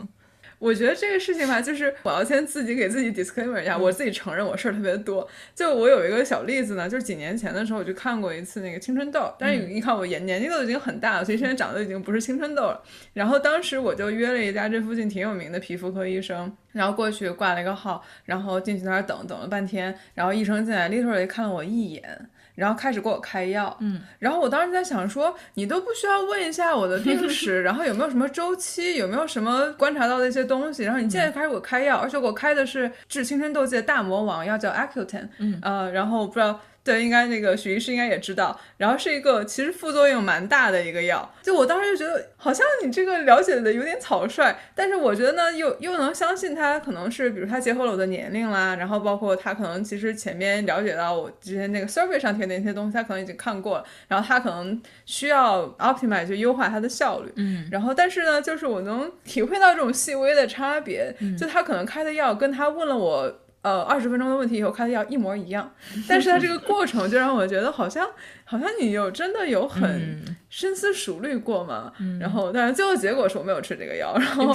[0.59, 5.27] 我觉得这个事情吧，就是我要先自己给自己 disclaimer 一下，我自己承认我事儿特别多。
[5.55, 12.83] 就我有一个小例子呢，就是几年前的时候，我就看过一次那个青春痘，但是你看我年年纪都已经很大了，所以现在长得已经不是青春痘了。
[13.13, 22.29] 然后当时我就约了一家这附近挺有名的皮肤科医生，然后过去挂了一个号，然后进去那儿等等了半天，然后医生进来，literally 看了我一眼。
[22.59, 36.61] 然后开始给我开药，嗯，然后我当时在想说，你都不需要问一下我的病史， 然后有没有什么周期，有没有什么观察到的一些东西，然后你现在开始给我开药，而且我开的是治青春痘剂的大魔王药，叫 Accutane，嗯，呃，然后不知道。
[36.89, 63.41] 对，应该那个许医师应该也知道，然后是一个其实副作用蛮大的一个药，就我当时就觉得好像你这个了解的有点草率，但是我觉得呢又又能相信他可能是比如他结合了我的年龄啦，然后包括他可能其实前面了解到我之前那个 survey 上贴的那些东西，他可能已经看过了，然后他可能需要 optimize 就优化它的效率，嗯，然后但是呢，就是我能体会到这种细微的差别，就他可能开的药跟他问了我。
[63.69, 65.71] 呃，二十分钟的问题以后开的药一模一样，
[66.09, 68.09] 但是它这个过程就让我觉得好像
[68.45, 71.93] 好像你有真的有很深思熟虑过嘛。
[72.19, 74.17] 然后，但是最后结果是我没有吃这个药。
[74.17, 74.55] 然后，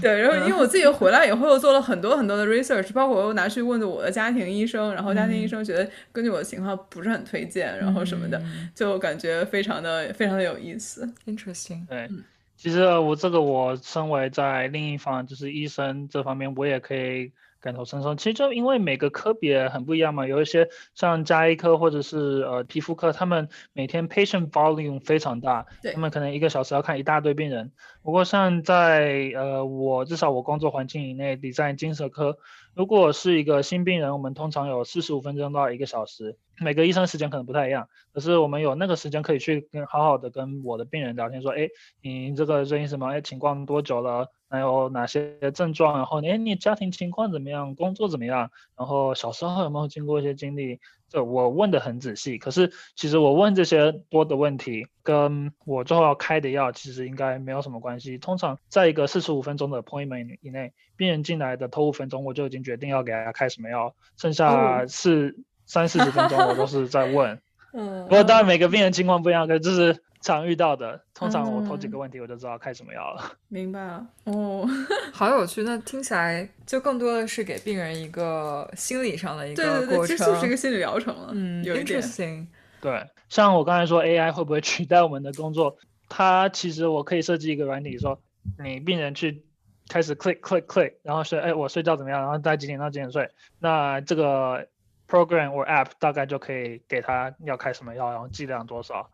[0.00, 8.42] 对，然后因为我自己回来以后又做了很多很多的 research，包括我又拿去问的我的家庭医生，然后家庭医生觉得根据我的情况不是很推荐，然后什么的，
[8.74, 11.06] 就感觉非常的非常的有意思。
[11.26, 11.86] Interesting。
[11.86, 12.08] 对，
[12.56, 17.30] 其实我这个我身为在另一方就是医生这方面，我也可以。
[17.64, 27.72] 感同身受，其实就因为每个科别很不一样嘛，有一些像加医科或者是呃皮肤科，他们每天 patient volume 非常大，他们可能一个小时要看一大堆病人。
[28.02, 32.36] 不过像在呃我至少我工作环境以内，design 精神科，
[32.74, 41.70] 如果是一个新病人，我们通常有四十五分钟到一个小时，每个医生时间可能不太一样，可是我们有那个时间可以去跟好好的跟我的病人聊天，说，哎，
[42.02, 43.08] 你这个最近什么？
[43.08, 44.28] 哎，情况多久了？
[44.54, 45.96] 还有哪些症状？
[45.96, 47.74] 然后，哎，你家庭情况怎么样？
[47.74, 48.50] 工作怎么样？
[48.76, 50.78] 然后小时候有没有经过一些经历？
[51.08, 52.38] 这我问的很仔细。
[52.38, 58.16] 可是其实我问这些多的问题，跟我最后要开的药其实应该没有什么关系。
[58.16, 65.36] 通常在一个四十五分钟的 appointment 以内，病人进来的头五分钟，我就已经决定要给他开什么药，剩下是
[65.66, 67.40] 三四十分钟我都是在问。
[67.74, 68.04] 嗯。
[68.04, 70.02] 不过当然每个病人情况不一样，可就是。
[70.24, 73.32] 常遇到的，通常我头几个问题我就知道开什么药了。
[73.48, 74.66] 明白了，哦，
[75.12, 75.62] 好有趣。
[75.62, 81.28] 那听起来就更多的是给病人一个心理上的一个过程，其实就是一个心理疗程了。
[81.32, 82.46] 嗯，interesting。
[82.80, 85.76] 对，像我刚才说 AI 会不会取代我们的工作？
[86.08, 88.18] 它其实我可以设计一个软体，说
[88.58, 89.44] 你病人去
[89.88, 92.20] 开始 click click click，然后睡，哎，我睡觉怎么样？
[92.20, 93.30] 然后在几点到几点睡？
[93.58, 94.66] 那这个
[95.06, 99.10] program or app 大概就可以给他要开什么药，然后剂量多少。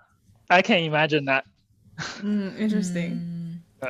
[0.50, 1.44] I can imagine that。
[2.24, 3.60] 嗯，interesting。
[3.78, 3.88] 对，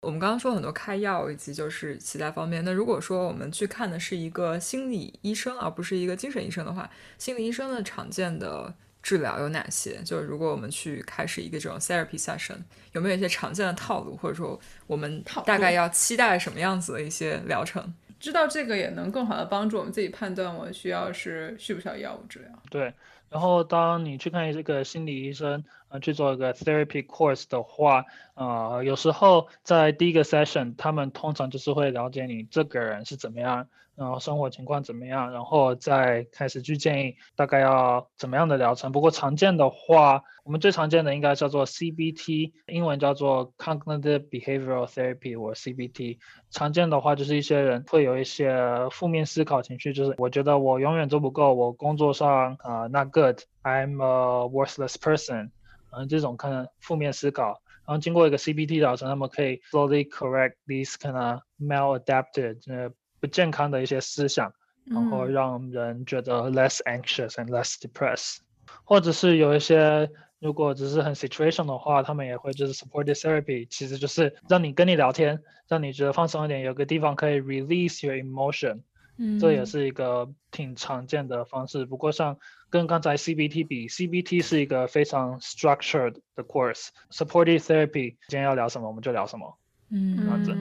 [0.00, 2.64] 我们刚刚说很多开药以及就是其他方面。
[2.64, 10.00] 那如果说我们去看的是一个心理医生，而不是一个精神医生的话，心理医生的常见的治疗有哪些？
[10.04, 12.58] 就是如果我们去开始一个这种 therapy session，
[12.92, 17.92] 有没有一些常见的套路，或者说我们大概要期待什么样子的一些疗程？
[18.20, 22.62] 知道这个也能更好的帮助我们自己判断我需要是需不需要药物治疗。
[22.70, 22.94] 对。
[23.30, 33.68] 然后当你去看这个心理医生，呃，去做一个 therapy course 的话，呃，有时候在第一个 session，他们通常就是会了解你这个人是怎么样。
[33.96, 38.92] 然后生活情况怎么样，然后再开始去建议大概要怎么样的疗程。
[38.92, 46.18] 不过常见的话，我们最常见的应该叫做 CBT，英文叫做 Cognitive Behavioral Therapy 或 CBT。
[46.52, 55.50] 常见的话就是一些人会有一些负面思考情绪，就是我觉得我永远做不够，我工作上啊 not good，I'm a worthless person，
[55.90, 57.60] 嗯，这种可能负面思考。
[57.86, 62.90] 然后经过一个 CBT 疗程，他们可以 slowly correct these kind of maladapted 呃。
[63.20, 64.52] 不健康的一些思想，
[64.84, 68.36] 然后让人觉得 less anxious and less depressed，
[68.84, 78.82] 或者是有一些如果只是很 situation 的话，他们也会就是 supportive therapy，其实就是让你跟你聊天，让你觉得放松一点，有个地方可以 release your emotion，
[79.18, 81.84] 嗯，这也是一个挺常见的方式。
[81.84, 82.38] 不过像
[82.70, 89.58] 跟刚才 CBT 比，CBT 是一个非常 structured 的 course，supportive therapy 今天要聊什么我们就聊什么，
[89.90, 90.54] 嗯，这样子。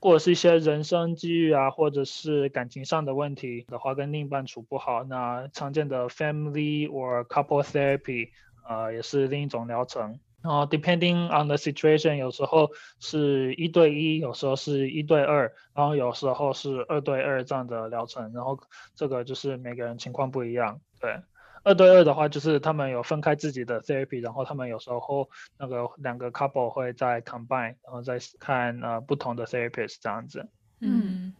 [0.00, 8.28] 或者是一些人生机遇啊，或者是感情上的问题的话，跟另一半处不好，那常见的 family or couple therapy，
[8.68, 10.18] 呃，也是另一种疗程。
[10.44, 18.30] 然后 depending on the situation，有时候是一对一，有时候是一对二，然后有时候是二对二这样的疗程。
[18.34, 18.60] 然后
[18.94, 21.18] 这个就是每个人情况不一样，对。
[21.62, 30.46] 二对二的话，就是他们有分开自己的 therapy，然后他们有时候那个两个 couple 会再 combine，然后再看呃不同的 therapist 这样子。
[30.80, 31.32] 嗯，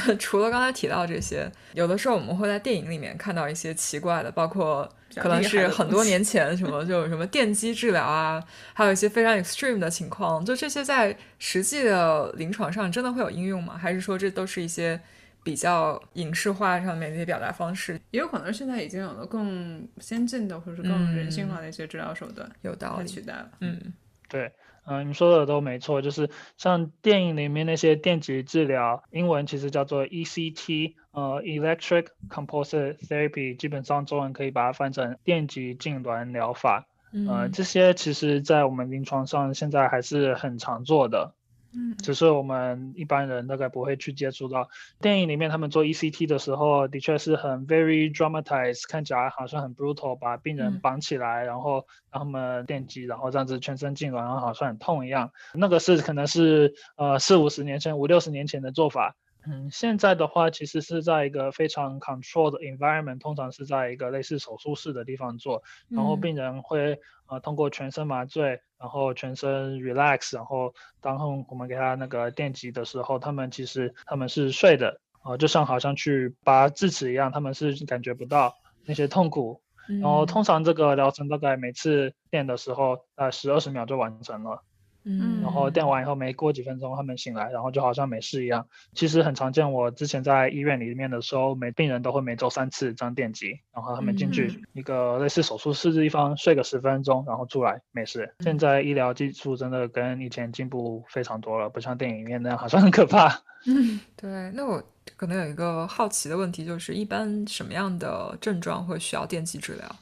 [0.18, 13.78] 除了刚才提到这些，有的时候我们会在电影里面看到一些奇怪的，包括可能是很多年前什么，就有什么电击治疗啊，还有一些非常 extreme 的情况，就这些在实际的临床上真的会有应用吗？
[13.78, 15.00] 还是说这都是一些？
[15.44, 23.50] 比较影视化上面的一些表达方式，也有可能现在已经有了更先进的或者是更人性化的一些治疗手段，有道理取代了。
[23.60, 23.78] 嗯，
[24.26, 24.50] 对，
[24.86, 36.86] 嗯，你说的都没错，就是像电影里面那些电极治疗，英文其实叫做 ECT，呃，Electric Compulsive Therapy，基本上中文可以把它翻成电极痉挛疗法。
[37.28, 41.34] 呃，这些其实在我们临床上现在还是很常做的。
[41.76, 44.68] 嗯，只是我们一般人大概不会去接触到。
[45.00, 55.30] 电影里面他们做 ECT 的时候，的确是很 very dramatized，看起来好像很 brutal，把病人绑起来，然后让他们电击，然后这样子全身痉挛，然后好像很痛一样。
[55.54, 59.16] 那个是可能是呃四五十年前、五六十年前的做法。
[59.46, 78.54] 嗯，现在的话其实是在一个非常 controlled environment，通常是在一个类似手术室的地方做，然后病人会呃通过全身麻醉，然后全身 relax，然后当我们给他那个电击的时候，他们其实他们是睡的，呃，就像好像去拔智齿一样，他们是感觉不到
[78.86, 79.60] 那些痛苦，
[80.00, 84.62] 然后通常这个疗程大概每次电的时候，呃，十二十秒就完成了。
[85.06, 88.66] 嗯，然后电完以后没过几分钟，他们醒来，然后就好像没事一样。
[88.94, 98.34] 其实很常见，我之前在医院里面的时候，每病人都会每周三次装电击，然后他们进去一个类似手术室的地方睡个十分钟，然后出来没事。
[98.40, 103.42] 现在医疗技术真的跟以前进步非常多了，不像电影里面那样好像很可怕。
[103.66, 104.50] 嗯，对。
[104.52, 104.82] 那我
[105.16, 109.96] 可能有一个好奇的问题，就是一般什么样的症状会需要电击治疗？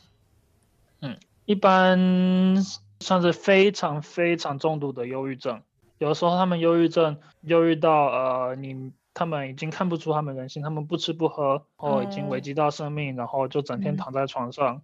[1.00, 2.56] 嗯，一般。
[3.02, 5.60] 像是非常非常重度的忧郁症，
[5.98, 14.80] 有的时候他们忧郁症忧郁到呃，你他们已经看不出他们人性，他们不吃不喝，哦，已经危及到生命，然后就整天躺在床上。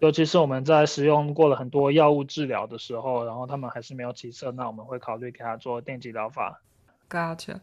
[0.00, 6.62] 尤其是我们在使用过了很多药物治疗的时候，然后他们还是没有起色，那我们会考虑给他做电击疗法。
[7.10, 7.58] Gotcha。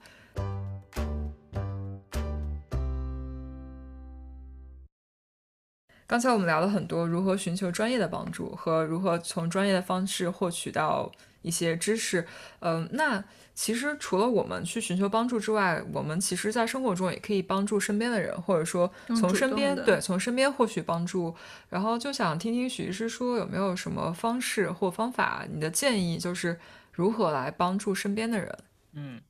[6.08, 12.28] 刚才我们聊了很多如何寻求专业的帮助和如何从专业的方式获取到一些知识。
[12.60, 13.24] 嗯，那
[13.56, 21.34] 其实除了我们去寻求帮助之外，我们其实在生活中也可以帮助身边的人，或者说从身边对从身边获取帮助。
[21.70, 26.60] 然后就想听听许医师说有没有什么方式或方法，你的建议就是
[26.92, 28.58] 如何来帮助身边的人。
[28.94, 29.22] 嗯，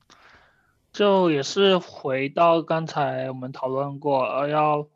[0.92, 4.86] 就也是回到刚才我们讨论过，呃，要。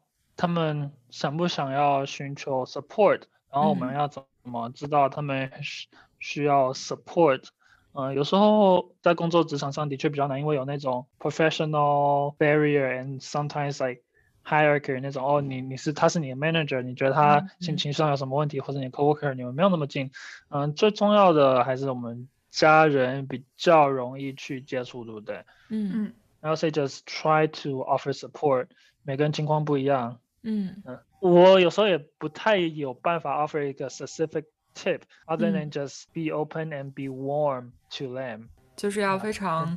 [0.41, 3.25] 他们想不想要寻求 support？
[3.53, 7.49] 然后我们要怎么知道他们需需要 support？
[7.93, 14.01] 嗯，有时候在工作职场上的确比较难，因为有那种 professional barrier and sometimes like
[14.43, 20.11] hierarchy 那种哦，你你是他是你的 manager，你觉得他心情上有什么问题，或者你 coworker 你们没有那么近。
[20.49, 25.45] 嗯，最重要的还是我们家人比较容易去接触，对不对？
[25.69, 26.13] 嗯嗯。
[26.41, 28.69] 然后 say just try to offer support，
[29.03, 30.19] 每个人情况不一样。
[30.43, 39.77] 嗯嗯，我有时候也不太有办法 offer 一个 specific tip other than just be open and be warm to them，就是要非常。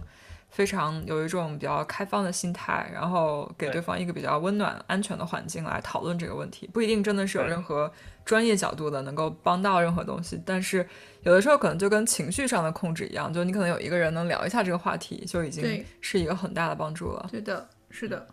[0.53, 7.91] 非常有一种比较开放的心态，然后给对方一个比较温暖、安全的环境来讨论这个问题，不一定真的是有任何
[8.24, 10.88] 专业角度的能够帮到任何东西，但是
[11.24, 17.28] 有的时候可能就跟情绪上的控制一样，就你可能有一个人能聊一下这个话题，就已经是一个很大的帮助了。
[17.32, 18.28] 对的，是的。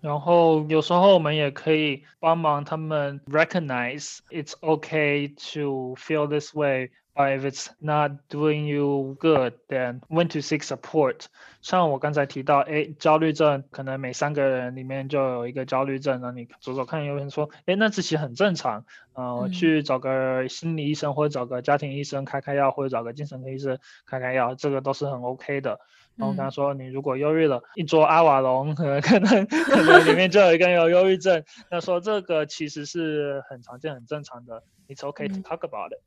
[0.00, 6.90] 然后有时候我们也可以帮忙他们 recognize it's okay to feel this way。
[7.13, 11.25] If it's not doing you good, then when to seek support？
[11.61, 25.79] 像我刚才提到，哎，焦虑症可能每三个人里面就有一个焦虑症，那你走走看有人说，哎，那这其实很正常，呃，去找个心理医生或者找个家庭医生开开药，或者找个精神科医生开开药，这个都是很 OK 的。
[26.15, 35.99] 然后跟他说，你如果忧郁了，一桌阿瓦隆可能可能可能里面就有一个人有忧郁症，那说这个其实是很常见、很正常的，It's okay to talk about it。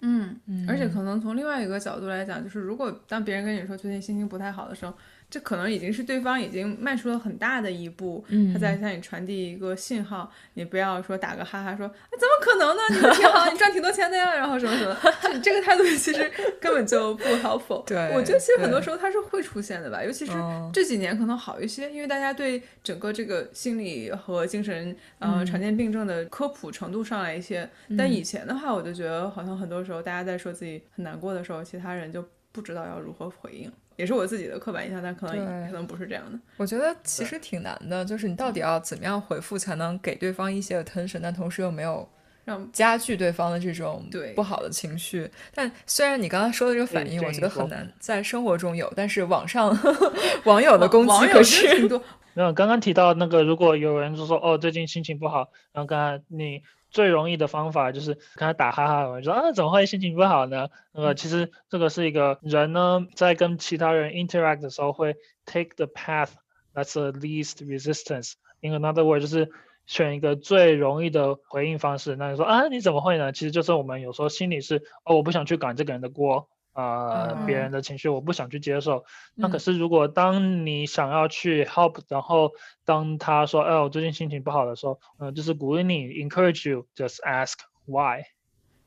[0.00, 0.36] 嗯，
[0.68, 4.92] 而且可能从另外一个角度来讲，就是如果当别人跟你说最近心情不太好的时候。
[5.30, 10.32] 这可能已经是对方已经迈出了很大的一步，他在向你传递一个信号。
[10.54, 12.82] 你不要说打个哈哈说，怎么可能呢？
[12.90, 14.96] 你挺好，你赚挺多钱的呀，然后什么什么，
[15.42, 17.84] 这个态度其实根本就不 helpful。
[17.86, 20.32] 对，我觉得其实很多时候它是会出现的吧，尤其是
[20.72, 27.68] 这几年可能好一些，因为大家对整个这个心理和精神呃常见病症的科普程度上来一些。
[27.96, 33.70] 但以前的话，我就觉得好像很多时候大家在说自己很难过的时候，其他人就不知道要如何回应。
[33.98, 36.38] 也是我自己的刻板印象，但可能可能不是这样的。
[36.56, 42.08] 我觉得其实挺难的，就是你到底要怎么样回复才能给对方一些 attention，但同时又没有
[42.44, 45.28] 让加剧对方的这种对不好的情绪。
[45.52, 49.76] 但虽然你刚刚说的这个反应，我觉得很难在生活中有，但是网上
[50.46, 52.00] 网友的攻击可是挺多。
[52.34, 56.62] 没有，刚刚提到那个，如果有人就说哦，最近心情不好，然后刚刚你。
[56.90, 60.68] 最容易的方法就是跟他打哈哈，我说啊，怎么会心情不好呢？
[60.92, 66.30] 那么，其实这个是一个人呢，在跟其他人 interact 的时候会 take the path
[66.74, 68.32] that's the least resistance。
[68.60, 69.50] In another word，就是
[69.86, 72.16] 选一个最容易的回应方式。
[72.16, 73.32] 那你说啊，你怎么会呢？
[73.32, 76.48] 其实就是我们有时候心里是哦，我不想去赶这个人的锅。
[76.77, 79.05] 呃，别人的情绪我不想去接受。
[79.35, 82.51] 那可是如果当你想要去 help，然后
[82.83, 87.53] 当他说，哎，我最近心情不好的时候，嗯，就是鼓励你，encourage you，just ask
[87.85, 88.23] why。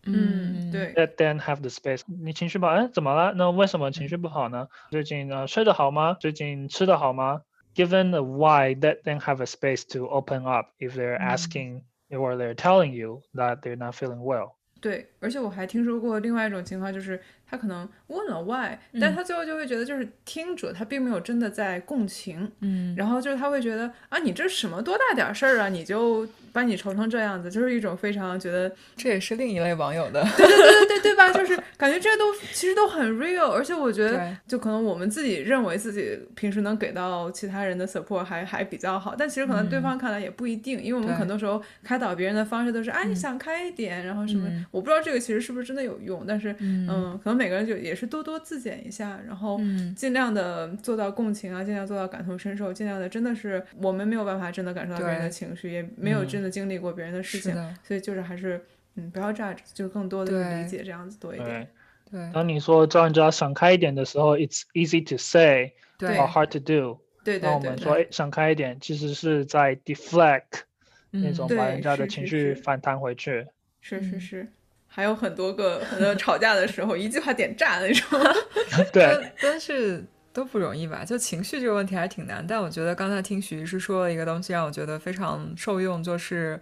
[0.08, 0.94] 嗯，对。
[0.94, 2.02] Let them have the space。
[2.06, 3.32] 你情绪不好，哎，怎么了？
[3.34, 4.68] 那为什么情绪不好呢？
[4.90, 6.14] 最近呢睡得好吗？
[6.14, 7.42] 最近吃得好吗？
[7.74, 12.92] Given a why，let them have a space to open up if they're asking or they're telling
[12.92, 14.54] you that they're not feeling well。
[14.81, 26.27] 对，而且我还听说过另外一种情况，就是他可能问了 why，但他最后就会觉得，就是听者他并没有真的在共情，嗯，然后就是他会觉得啊，你这什么多大点事儿啊，你就。
[26.53, 31.31] 把你愁成这样子，就是一种非常觉得这也是另一类网友的，对对对对对对吧？
[31.33, 49.59] 就是感觉这都其实都很 real，而且我觉得就可能我们自己认为自己平时能给到其他人的 support 还还比较好，但其实可能对方看来也不一定，因为我们很多时候开导别人的方式都是啊你想开一点，然后什么，我不知道这个其实是不是真的有用，但是嗯，可能每个人就也是多多自检一下，然后
[49.95, 56.40] 尽量的做到共情啊，尽量做到感同身受，尽量的真的是我们没有办法真的感受到别人的情绪，也没有真。
[56.41, 58.65] 的经历过别人的事情，所以就是还是
[58.95, 61.67] 嗯，不要 judge，就更多的理解这样子多一点。
[62.11, 66.99] 对，当你说叫人家想开一点的时候，it's easy to say，对，or hard to do。
[67.23, 67.49] 对对对。
[67.49, 70.63] 那我们说哎，想开一点，其实是在 deflect
[71.11, 73.47] 那种把人家的情绪反弹回去。
[73.79, 74.47] 是是是，
[74.87, 78.19] 还有很多个很多吵架的时候，一句话点炸那种。
[78.91, 80.03] 对，但是。
[80.33, 81.03] 都不容易吧？
[81.03, 82.45] 就情绪这个问题还挺难。
[82.47, 86.59] 但我觉得刚才听许医师说了一个东西，让我觉得非常受用，就是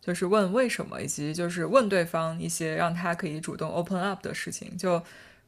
[0.00, 4.76] 就是问为什么，以及就是问对方一些让他可以主动 open up 的事情。
[4.76, 5.00] 就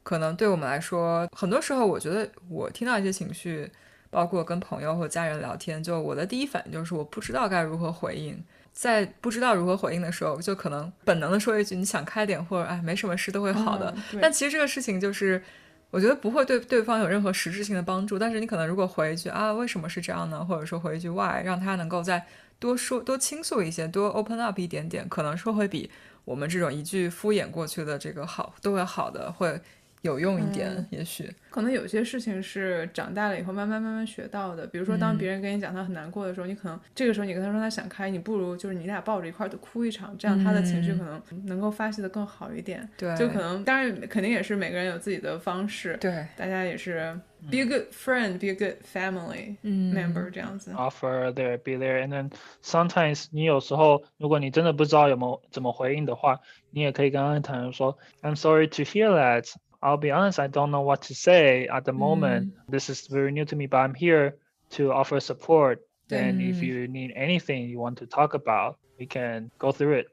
[0.05, 3.69] 可能对我们来说，很多时候我觉得我听到一些情绪，
[4.11, 8.41] 包括跟朋友或家人聊天，就我的第一反应就是我不知道该如何回应。
[8.73, 13.93] 在不知道如何回应的时候，就可能本能的说一句“你想开点”或者“哎，没什么事都会好的”。
[14.23, 15.43] 但其实这个事情就是。
[15.91, 20.45] 我觉得不会对对方有任何实质性的帮助，但是你可能如果回一句啊，为什么是这样呢？
[20.45, 22.27] 或者说回一句 why，让他能够再
[22.59, 25.91] 多说多倾诉一些，多 open up 一点点，可能说会比
[26.25, 29.61] 我们这种一句敷衍过去的这个好都会好的，会
[30.07, 34.67] 有用一点，也许可能有些事情是长大了以后慢慢慢慢学到的。
[34.67, 42.89] 比如说，当别人跟你讲他很难过的时候，你可能这个时候你跟他说他想开，你不如就是你俩抱着一块儿都哭一场，这样他的情绪可能能够发泄的更好一点。
[42.97, 45.97] 对，就可能当然肯定也是每个人有自己的方式。
[46.01, 47.19] 对，大家也是
[47.51, 50.73] be a good friend, be a good family member 这样子。
[50.73, 52.31] Offer there, be there, and then
[52.63, 56.39] sometimes 你有时候如果你真的不知道有没有怎么回应的话，
[56.71, 59.55] 你也可以跟他谈说，I'm sorry to hear that.
[59.86, 62.48] I'll be honest, I don't know what to say at the moment.
[62.48, 62.72] Mm.
[62.72, 64.36] This is very new to me, but I'm here
[64.72, 65.80] to offer support.
[66.14, 70.08] And if you need anything you want to talk about, we can go through it.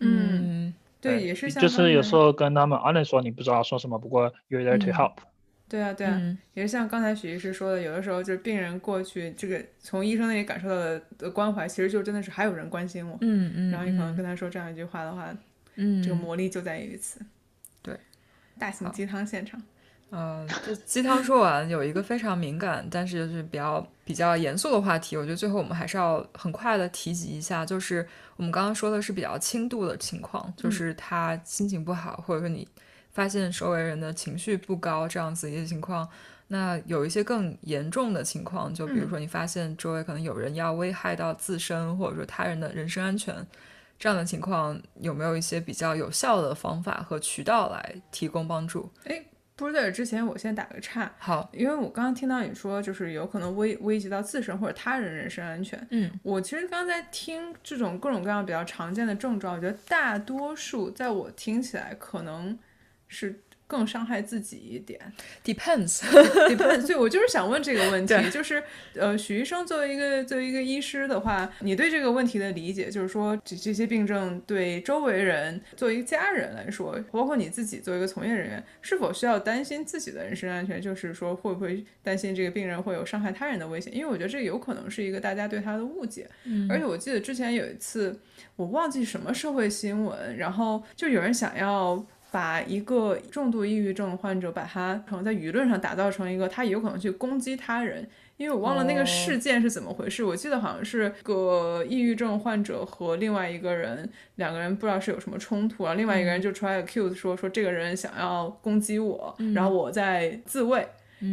[0.00, 5.12] 嗯，对，也是就是有时候跟他们 honest 说你不知道说什么，不过 you're there to help。
[5.68, 6.20] 对啊，对啊，
[6.54, 13.16] 也是像刚才许医师说的，有的时候就是病人过去，这个从医生那里感受到的的关怀，其实就真的是还有人关心我。
[13.20, 13.70] 嗯嗯。
[13.70, 15.32] 然后你可能跟他说这样一句话的话，
[15.76, 17.20] 嗯，这个魔力就在于此。
[18.59, 19.61] 大型鸡汤现场，
[20.11, 28.05] 嗯，就鸡汤说完，有一个非常敏感，但是就是比较比较严肃的话题，我觉得最后我们还是要很快的提及一下，就是
[28.35, 32.67] 我们刚刚说的是比较轻度的情况，就是他心情不好，或者说你
[33.13, 36.07] 发现周围人的情绪不高这样子一些情况，
[36.47, 43.35] 那有一些更严重的情况，就比如说你发现周围可能有人要危害到自身或者说他人的人身安全。
[43.99, 48.89] 这样的情况有没有一些比较有效的方法和渠道来提供帮助？
[49.03, 49.21] 哎，
[49.55, 51.11] 不是在之前，我先打个岔。
[51.19, 55.85] 好，因为我刚刚听到你说，就是有可能危危及到自身或者他人人身安全。
[55.91, 62.57] 嗯，我其实刚才听这种各种各样比较常见的症状，我觉得大多数在我听起来可能
[63.07, 63.43] 是。
[63.69, 64.99] 更伤害自己一点
[65.45, 66.81] ，depends，depends。
[66.81, 68.63] 所以， 我就是想问这个问题，就是，
[68.95, 80.81] 呃，许医生作为一个作为一个医师的话，你对这个问题的理解，就是说，这这些病症对周围人作为一个家人来说，包括你自己作为一个从业人员，是否需要担心自己的人身安全？
[80.81, 83.95] 就是说，会不会担心这个病人会有伤害他人的危险？
[83.95, 86.27] 因为我觉得这有可能是一个大家对他的误解。
[86.45, 88.19] 嗯，而且我记得之前有一次，
[88.55, 92.03] 我忘记什么社会新闻，然后就有人想要。
[92.31, 98.07] 把一个重度抑郁症患者，把他可能在舆论上打造成一个他有可能去攻击他人，
[98.37, 100.23] 因为我忘了那个事件是怎么回事。
[100.23, 110.87] 我记得好像是个抑郁症患者和另外一个人，两个人不知道是有什么冲突啊，另外一个人就出来 accuse 说说这个人想要攻击我，然后我在自卫。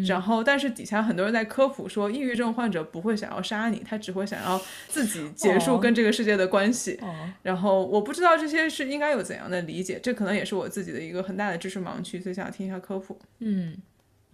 [0.04, 6.98] 然后，但是底下很多人在科普说，抑郁症患者不会想要杀你，他只会想要自己结束跟这个世界的关系。
[7.40, 13.16] 然后我不知道这些是应该有怎样的理解，这可能也是我自己的一个很大的知识盲区，所以想听一下科普。
[13.38, 13.76] 嗯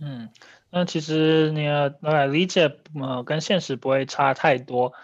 [0.01, 0.31] 嗯，
[0.71, 4.95] 那其实你呃理解呃跟现实不会差太多。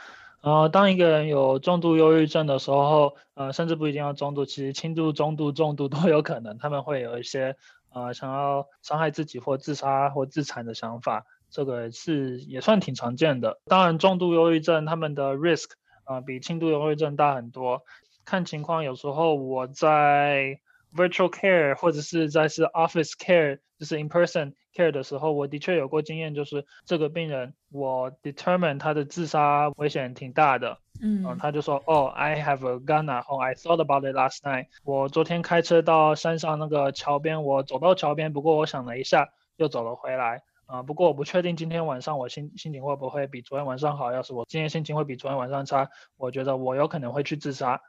[0.40, 7.54] 呃，当一个人有重度忧郁症的时候，呃，甚至不一定要中度，其实轻度、中度、重度都有可能，他们会有一些。
[7.98, 13.60] 呃，想要伤害自己或自杀或自残的想法，这个是也算挺常见的。
[13.66, 15.70] 当然，重度忧郁症他们的 risk
[16.04, 17.82] 啊比轻度忧郁症大很多。
[18.24, 20.60] 看情况，有时候我在
[20.94, 30.78] virtual care 或者是在是 office care，就是 in person care 的时候，我的确有过经验，就是这个病人我 determine 他的自杀危险挺大的。
[31.00, 33.42] 嗯，他就说，哦，I have a gun at home.
[33.44, 34.66] I thought about it last night.
[34.84, 40.42] 我昨天开车到山上那个桥边，我走到桥边，不过我想了一下，又走了回来。
[40.66, 44.12] 啊，不过我不确定今天晚上我心心情会不会比昨天晚上好。
[44.12, 45.88] 要是我今天心情会比昨天晚上差，
[46.18, 47.80] 我觉得我有可能会去自杀。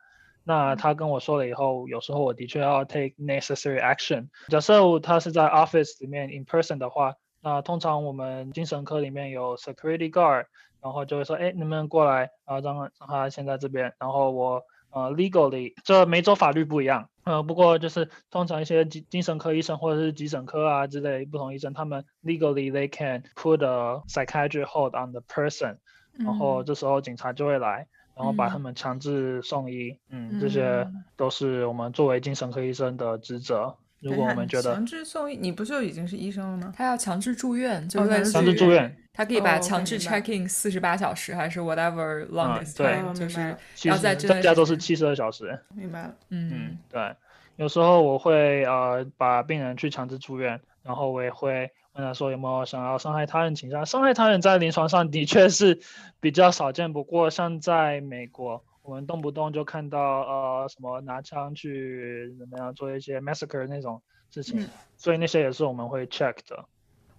[0.45, 4.29] 那他跟我说了以后，有时候我的确要 take necessary action。
[4.47, 10.45] 假设他是在 office 里面 in person 的话，那通常我们精神科里面有 security guard。
[10.81, 12.29] 然后就会说，哎，能不能过来？
[12.45, 13.93] 然后让让他先在这边。
[13.99, 17.09] 然后我呃，legally，这每州法律不一样。
[17.25, 25.77] 呃，不过就是通常一些精精神科医生或者是急诊科啊之类不同医生，他们 legally they can put a psychiatric hold on the person。
[26.17, 29.95] 然后这时候警察就会来，然后把他们强制送医。
[30.09, 33.75] 嗯，这些都是我们作为精神科医生的职责。
[34.01, 36.73] 如果我们觉得强制送医，你不就已经是医生了吗？
[36.75, 38.97] 他要强制住院，就是强制住院。
[39.19, 43.53] 他可以把强制 checking 四十八小时，还是 whatever longest time，就是
[43.83, 44.29] 要在这。
[44.29, 45.59] 大家都是七十二小时。
[45.75, 46.15] 明白了。
[46.29, 47.13] 嗯，对。
[47.57, 53.85] 有时候我会呃把病人去强制住院，然后我也会问他说有没有想要伤害他人倾向。
[53.85, 55.77] 伤害他人在临床上的确是
[56.21, 58.63] 比较少见，不过像在美国。
[58.81, 64.01] 我们动不动就看到呃什么拿枪去怎么样做一些 massacre 那种
[64.31, 64.65] 事情，
[64.95, 66.63] 所以那些也是我们会 check 的。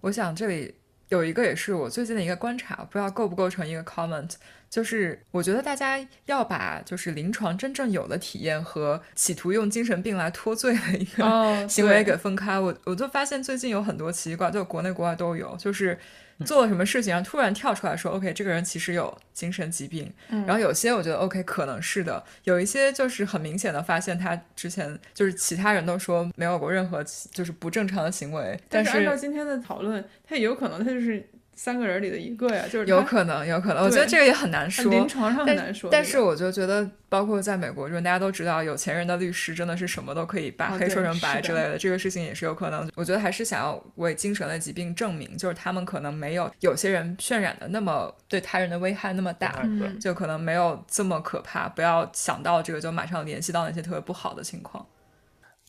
[0.01, 0.73] 我想这里
[1.11, 4.31] 有一个也是我最近的一个观察，不知道构不构成一个 comment，
[4.71, 11.23] 就是我觉得大家要把就是临床真正有的体验和企图用精神病来脱罪的一个
[11.67, 12.57] 行为给分开。
[12.57, 15.99] 我我就发现最近有很多奇奇怪，就国内国外都有，就是
[16.45, 20.09] 做了什么事情，然后突然跳出来说，OK，这个人其实有精神疾病。
[20.29, 27.03] 然后有些我觉得 OK 可能是的，有一些就是很明显的发现他之前就是其他人都说没有过任何
[27.33, 31.27] 就是不正常的行为，但是按照今天的讨论，他也有可能他就是。
[31.55, 33.83] 三个人里的一个呀，就是有可能，有可能。
[33.83, 35.89] 我觉得这个也很难说，临床上很难说。
[35.91, 42.89] 但是我就觉得，包括在美国，就是大家都知道，有钱人的律师真的是什么都可以把黑说成白之类的，这个事情也是有可能。
[42.95, 49.63] 我觉得还是想要为精神类疾病证明，就是他们可能没有有些人渲染的那么对他人的危害那么大，
[49.99, 51.69] 就可能没有这么可怕。
[51.69, 54.85] 不要想到这个就马上联系到那些特别不好的情况。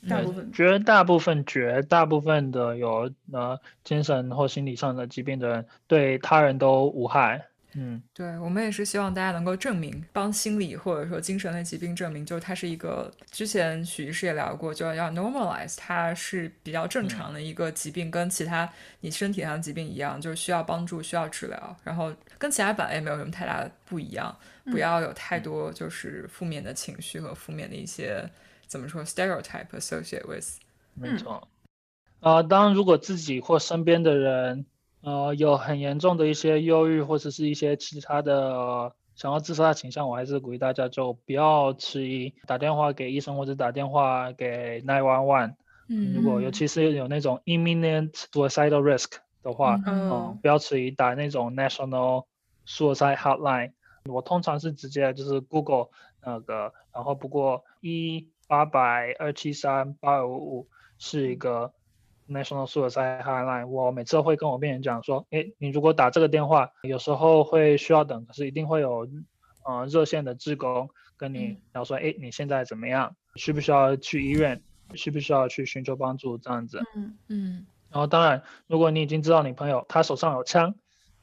[0.09, 7.47] 大部分绝大部分绝大部分的有呃精神或心理上的疾病的人，对他人都无害。
[7.75, 18.69] 嗯，对我们也是希望大家能够证明，帮心理或者说精神类疾病证明，就是它是一个之前许医师也聊过，就要 normalize，它是比较正常的一个疾病，跟其他
[19.01, 28.29] 你身体上的疾病一样，就是需要帮助、需要治疗，然后跟其他本来也没有什么太大的不一样，不要有太多就是负面的情绪和负面的一些。
[28.73, 30.57] 怎么说？stereotype associate with，
[30.95, 31.47] 没错。
[32.21, 34.65] 啊，当如果自己或身边的人，
[35.03, 45.55] 呃，有很严重的一些忧郁或者是一些其他的想要自杀的倾向，我还是鼓励大家就不要迟疑，打电话给医生或者打电话给 nine one one。
[45.91, 46.15] 嗯。
[46.15, 52.25] 如果尤其是有那种 imminent suicidal risk 的话，嗯，不要迟疑打那种 national
[52.67, 53.73] suicide hotline。
[54.07, 55.89] 我通常是直接就是 Google
[56.25, 58.29] 那个，然后不过一。
[58.49, 60.69] 八百二七三八二五五
[60.99, 61.73] 是一个
[62.29, 63.67] national suicide hotline。
[63.67, 69.09] 我每次会跟我病人讲说，哎，你如果打这个电话，有时候会需要等，可是一定会有，
[69.65, 73.17] 呃，热线的职工跟你聊说，哎，你现在怎么样？
[73.37, 74.61] 需不需要去医院？
[74.95, 76.37] 需不需要去寻求帮助？
[76.37, 76.83] 这样子。
[76.95, 77.67] 嗯嗯。
[77.91, 80.75] 然后当然，如果你已经知道你朋友他手上有枪，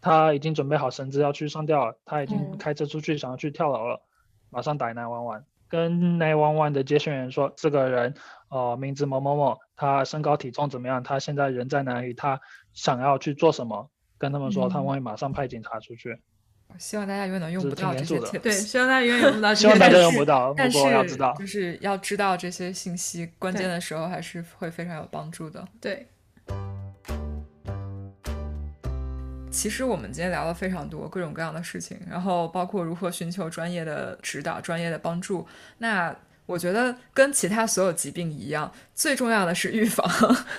[0.02, 4.02] 他已经准备好绳子要去上吊了，他已经开车出去想要去跳楼了，
[4.50, 8.14] 马上打一9 1 1跟9 1 1的接线员说，这个人，
[8.50, 11.04] 呃，名字某某某，他身高体重怎么样？
[11.04, 12.14] 他现在人在哪里？
[12.14, 12.42] 他
[12.74, 13.90] 想要去做什么？
[14.18, 16.20] 跟他们说，他们会马上派警察出去。
[16.78, 18.20] 希望大家永远能用不到这些。
[18.40, 19.54] 对，希望大家永远用不到。
[19.56, 25.68] 希望大家用不到， 但是要知道，就是要知道这些信息，关键的时候还是会非常有帮助的。
[25.82, 26.08] 对。
[29.60, 35.46] 其实我们今天聊了非常多各种各样的事情，然后包括如何寻求专业的指导、专业的帮助。
[35.80, 40.10] 那我觉得跟其他所有疾病一样，最重要的是预防。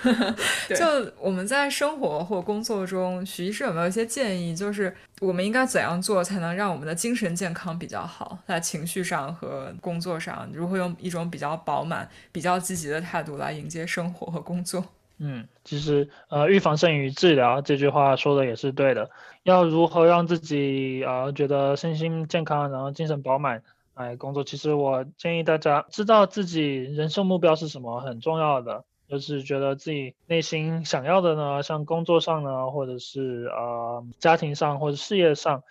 [0.76, 0.84] 就
[1.18, 4.55] 我们在生活或工作中，许医师有没有一些建议？
[4.55, 14.84] 就是我们应该怎样做才能让我们的精神健康比较好，在情绪上和工作上，如何用一种比较饱满、比较积极的态度来迎接生活和工作？
[15.23, 19.11] 嗯，其实呃，预防胜于治疗这句话说的也是对的。
[19.43, 23.62] 要如何让自己呃觉得身心健康，然后精神饱满
[23.95, 24.43] 来工作？
[24.45, 28.85] 其实我建议大家知道自己人生目标是什么，很重要的。
[29.11, 35.64] 就是觉得自己内心想要的呢，像工作上呢，或者是呃家庭上或者事业上，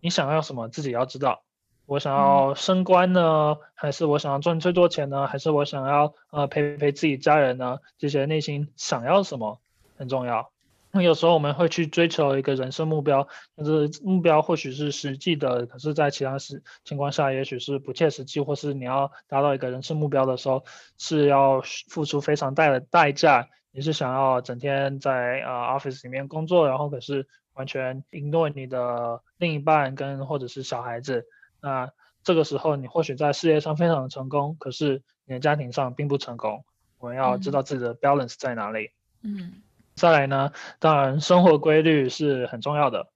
[0.00, 1.42] 你想要什么，自己要知道。
[1.86, 5.26] 我想要升官呢，还是我想要赚最多钱呢？
[5.26, 7.78] 还是我想要呃陪陪自己家人呢？
[7.98, 9.60] 这些内心想要什么
[9.96, 10.50] 很重要。
[10.90, 13.26] 那有时候我们会去追求一个人生目标，
[13.56, 20.64] 但是目标或许是实际的，可是在其他时情况下，也许是不切实际，或是你要达到一个人生目标的时候，
[20.96, 23.48] 是要付出非常大的代价。
[23.72, 31.26] 你是想要整天在呃 office 里面工作，然后可是完全 ignore 你的另一半跟或者是小孩子。
[31.64, 31.90] 那
[32.22, 36.62] 这个时候，你或许在事业上非常的成功，可是你的家庭上并不成功。
[36.98, 38.90] 我们要知道自己的 balance 在哪里。
[39.22, 39.62] 嗯。
[39.94, 43.06] 再来呢，当然生活规律是很重要的。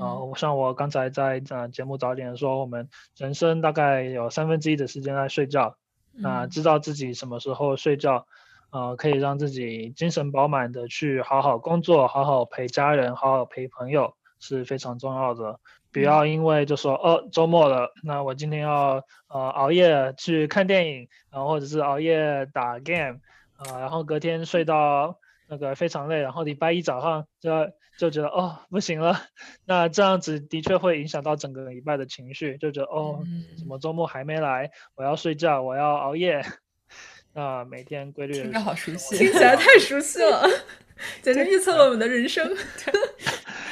[0.00, 5.76] 呃，像我刚才在呃节目早点说，我们人生大概有三分之一的时间在睡觉。
[6.12, 8.26] 那知道自己什么时候睡觉，
[8.70, 15.60] 呃，可以让自己精神饱满的去好好工作，好好陪家人，好好陪朋友，是非常重要的。
[15.94, 23.20] 不要因为就说哦周末了，那我今天要呃熬夜去看电影，然后或者是熬夜打 game，
[23.56, 29.22] 啊，然后隔天睡到那个非常累，然后礼拜一早上就就觉得哦不行了，
[29.64, 33.22] 那这样子的确会影响到整个礼拜的情绪，就觉得哦
[33.56, 36.44] 怎么周末还没来，我要睡觉，我要熬夜，
[37.34, 40.42] 那每天规律听着好熟悉，听起来太熟悉了，
[41.22, 42.52] 简直预测了我们的人生。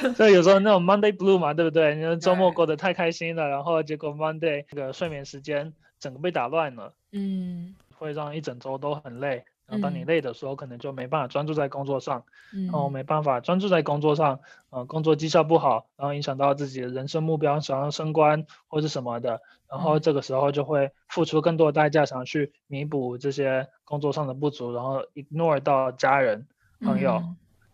[0.16, 1.94] 所以有时候那种 Monday Blue 嘛，对不对？
[1.94, 9.44] 你周末过得太开心了，然后结果 Monday 那个睡眠时间整个被打乱了，嗯，会让一整周都很累。
[9.64, 12.64] 然后当你累的时候，可能就没办法专注在工作上，嗯。
[12.64, 14.40] 然后没办法专注在工作上，
[14.70, 19.40] 呃，工作绩效不好，然后影响到自己的人生目标，想要升官或者什么的，
[19.70, 26.46] 然后这个时候就会付出更多的代价，想去弥补这些工作上的不足，然后 ignore 到家人
[26.84, 27.22] 朋友，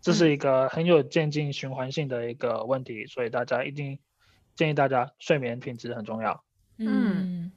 [0.01, 3.99] 这是一个很有渐进循环性的一个问题，所以大家一定
[4.55, 6.43] 建议大家睡眠品质很重要。
[6.79, 7.51] 嗯，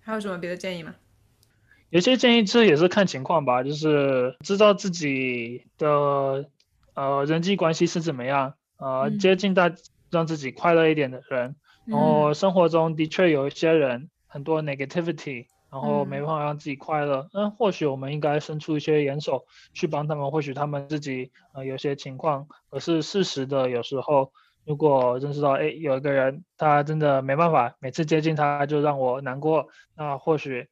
[0.00, 0.94] 还有什么别的建议吗？
[1.90, 6.50] 有些建议其实也是看情况吧，就是知道自己的
[6.94, 9.70] 呃人际关系是怎么样，呃接近大
[10.10, 24.32] 让自己快乐一点的人，然后生活中的确有一些人很多 negativity，然后没办法让自己快乐，那或许我们应该伸出一些援手去帮他们，或许他们自己呃有些情况，可是事实的有时候
[24.64, 30.68] 如果认识到哎有一个人他真的没办法，每次接近他就让我难过，那或许。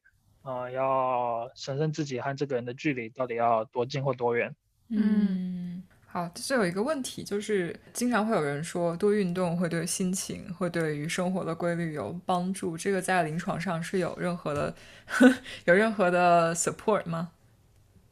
[0.47, 4.55] 啊，要审慎自己和这个人的距离到底要多近或多远。
[4.89, 5.74] 嗯，
[6.15, 14.73] 好，这有一个问题，就是经常会有人说多运动会对心情、会对于生活的规律有帮助，这个在临床上是有任何的
[15.65, 17.31] 有任何的 support 吗？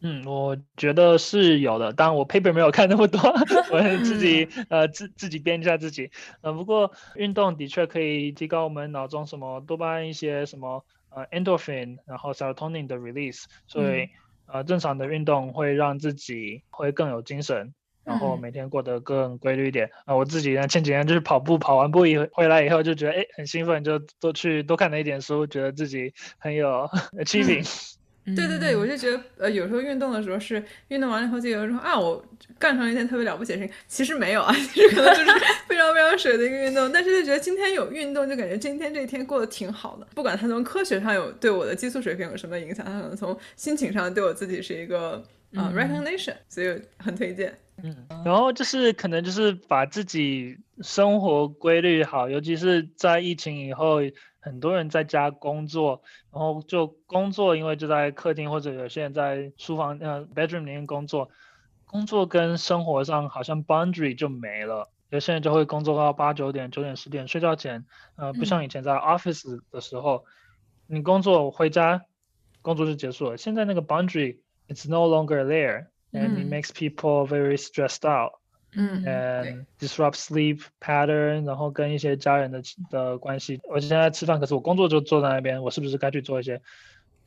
[0.01, 3.22] 嗯，我觉得是有的，当然我 paper 没有看那么多，
[3.72, 6.12] 我自己呃自自己编一下自己。
[6.41, 10.84] 呃，不过运动的确可以提高我们脑中什么多巴胺一些什么。
[11.16, 14.10] 呃，endorphin，然后 serotonin 的 release，所以
[14.47, 17.72] 呃，正常的运动会让自己会更有精神，
[18.04, 19.89] 然后每天过得更规律一点。
[20.06, 27.66] 啊，我自己呢前几天就是跑步，跑完步以回来以后就觉得哎很兴奋，就多去多看了一点书，觉得自己很有 achieving。
[28.26, 32.24] 对对对，我就觉得，呃，有时候运动的时候是运动完了以后就有人说啊，我
[32.58, 40.08] 干成了一件特别了不起的事情，其实没有啊， 其实可能就是非常非常水的一个运动，但是就觉得今天有运动，就感觉今天这一天过得挺好的。
[40.16, 45.22] 不管它从科学上有对我的激素水平有什么影响，它可能从心情上对我自己是一个
[45.56, 47.54] 啊 recognition，所以很推荐。
[47.82, 54.01] 嗯，然后就是可能就是把自己生活规律好，尤其是在疫情以后。
[54.45, 61.30] 很多人在家工作，然后就工作，因为就在客厅或者有些人在书房呃 bedroom 里面工作，
[61.86, 64.91] 工作跟生活上好像 boundary 就没了。
[65.11, 67.86] 有些人就会工作到八九点、九点、十点，睡觉前，
[68.17, 70.26] 呃，不像以前在 office 的时候，
[70.88, 72.01] 你工作回家，
[72.61, 73.38] 工作就结束了。
[73.38, 75.41] 现在那个 boundary it's no longer
[76.14, 78.34] there，and it makes people very stressed out。
[78.76, 83.61] 嗯，and disrupt sleep pattern，然后跟一些家人的的关系。
[83.70, 86.59] 我现在吃饭，可是我工作就坐在那边，我是不是该去做一些？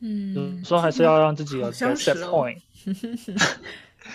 [0.01, 2.61] 嗯，有时候还是要让自己有个 set point。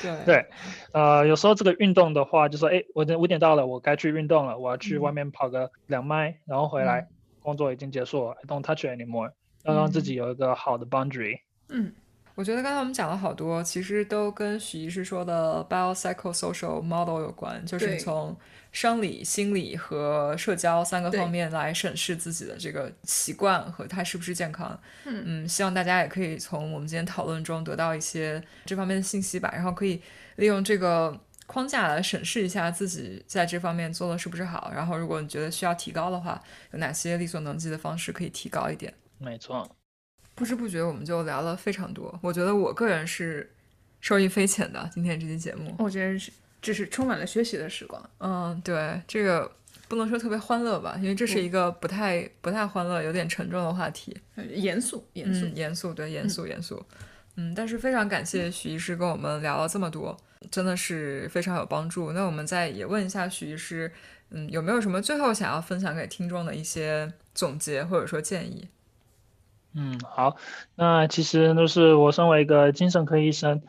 [0.02, 0.46] 对对，
[0.94, 7.08] 呃，有时候这个运动的话，就说，哎，我五点到了，我该去运动了，我要去外面跑个两迈，然后回来，
[7.42, 9.32] 工作已经结束了，I don't touch anymore，
[9.64, 11.40] 要让自己有一个好的 boundary。
[11.70, 11.94] 嗯。
[12.36, 18.36] 我觉得刚才我们讲了好多，其实都跟许医师说的 biopsychosocial model 有关，就是从
[18.72, 24.80] 生理、心理和社交三个方面来审视自己的这个习惯和它是不是健康。
[25.06, 30.02] 嗯，希望大家也可以从我们今天讨论中得到一些这方面的信息吧，然后可以
[30.38, 34.72] 利用这个框架来审视一下自己在这方面做的是不是好。
[34.74, 38.94] 然后，如果你觉得需要提高的话，有哪些力所能及的方式可以提高一点？
[39.18, 39.70] 没错。
[40.42, 43.48] 不知不觉我们就聊了非常多，我觉得我个人是
[44.00, 44.90] 受益匪浅的。
[44.92, 48.10] 今天这期节目，我觉得是这是充满了学习的时光。
[48.18, 49.52] 嗯，对，这个
[49.88, 54.18] 不能说特别欢乐吧，因为这是一个不太不太欢乐、有点沉重的话题，
[54.50, 56.84] 严肃严肃严肃，对，严肃严肃。
[57.36, 60.18] 嗯，但是非常感谢许医师跟我们聊了这么多，
[60.50, 62.14] 真的是非常有帮助。
[62.14, 63.92] 那我们再也问一下许医师，
[64.32, 68.68] 嗯，有没有什么最后想要分享给听众的一些总结或者说建议？
[69.74, 70.36] 嗯，好，
[70.76, 73.62] 那其实都是我身为一个精神科医生，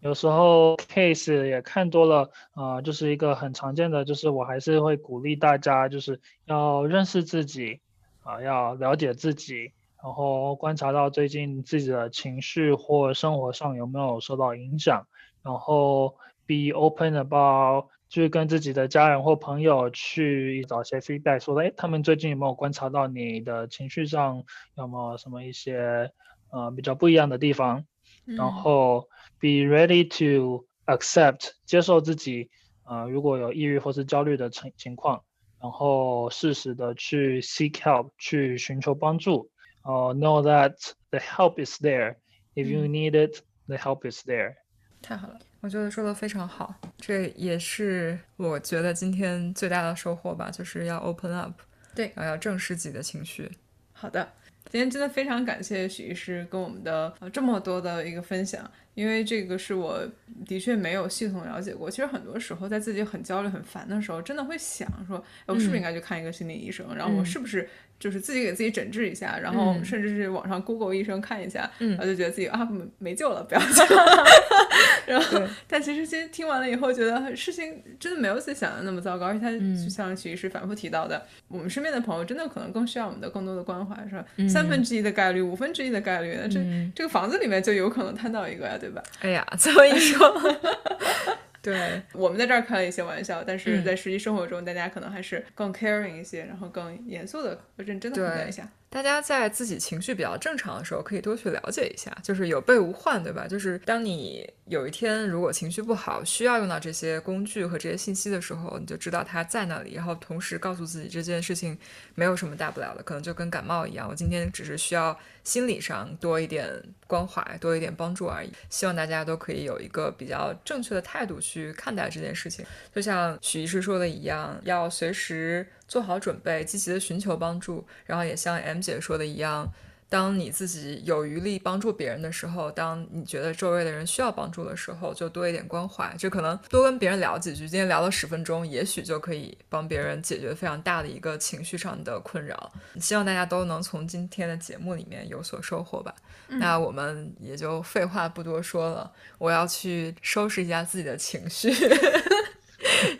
[0.00, 7.80] 有时候 case 也看多了，啊，就是一个很常见的，就是我还是会鼓励大家，就是要认识自己，
[8.24, 9.72] 啊，要了解自己，
[10.02, 15.06] 然后观察到最近自己的情绪或生活上有没有受到影响，
[15.42, 16.16] 然后
[16.46, 17.86] be open about。
[18.08, 24.44] 去跟自己的家人或朋友去找一些 feedback，说，哎，他们最近有没有观察到你的情绪上
[24.76, 26.10] 有没有什么一些
[26.50, 27.84] 呃比较不一样的地方？
[28.24, 29.08] 然后
[29.40, 32.50] be ready to accept 接受自己，
[32.84, 35.22] 呃，如果有抑郁或是焦虑的情情况，
[35.60, 39.50] 然后适时的去 seek help 去寻求帮助。
[39.82, 40.74] 哦，know that
[41.10, 42.16] the help is there
[42.56, 44.54] if you need it，the help is there。
[45.00, 45.38] 太好了。
[45.66, 51.60] 我觉得说的非常好，这也是我觉得今天最大的收获吧，就是要 open up，
[51.92, 53.50] 对，然后要正视自己的情绪。
[53.92, 54.32] 好的，
[54.70, 60.08] 今天真的非常感谢许医师跟我们的呃这么多的一个分享，因为这个是我
[60.46, 61.90] 的确没有系统了解过。
[61.90, 66.94] 其实很多时候在自己很焦虑、很烦的时候，真的会想说，哎我是不是应该去看一个心理医生？
[66.94, 67.68] 然后我是不是
[67.98, 69.84] 就是自己给自己诊治一下，然后嗯。
[69.84, 71.90] 甚至是网上 Google 医生看一下，嗯。
[71.90, 74.24] 然后就觉得自己啊没没救了，不要去了。
[75.06, 79.76] 然后对，但其实其实听完了以后，觉得事情真的没有自己想的那么糟糕，而且他嗯。
[79.82, 84.24] 就像徐医师反复提到的，我们身边的朋友真的可能更需要我们的更多的关怀，是吧？
[84.36, 86.92] 嗯三分之一的概率，五分之一的概率，那这、嗯。
[86.94, 89.02] 这个房子里面就有可能摊到一个呀，对吧？
[89.20, 90.40] 哎呀，这么一说，
[91.72, 98.68] 对， 我们在这儿开了一些玩笑，但是嗯在实际生活中，大家可能还是更 caring 一些，然后更严肃的、认真的看待一下。
[98.88, 103.46] 大家在自己情绪比较正常的时候，可以多去了解一下，就是有备无患，对吧？
[103.46, 111.76] 就是当你有一天如果情绪不好，需要用到这些工具和这些信息的时候，你就知道它在那里，然后同时告诉自己这件事情
[112.14, 116.66] 没有什么大不了的，可能就跟感冒一样，我今天只是需要心理上多一点
[117.06, 118.50] 关怀，多一点帮助而已。
[118.70, 122.64] 希望大家都可以有一个比较正确的态度去看待这件事情，
[122.94, 127.86] 就像许医师说的一样，要随时做好准备，积极的寻求帮助。
[128.04, 129.72] 然后也像 M 姐说的一样，
[130.08, 136.14] 当你自己有余力帮助别人的时候，当你觉得周围的人需要帮助的时候，就多一点关怀。
[136.16, 142.72] 就可能多跟别人聊几句，今天聊了十分钟，也许就可以帮别人解决非常大的一个情绪上的困扰。
[143.00, 146.14] 希望大家都能从今天的节目里面有所收获吧。
[146.48, 151.72] 那我们也就废话不多说了，我要去收拾一下自己的情绪。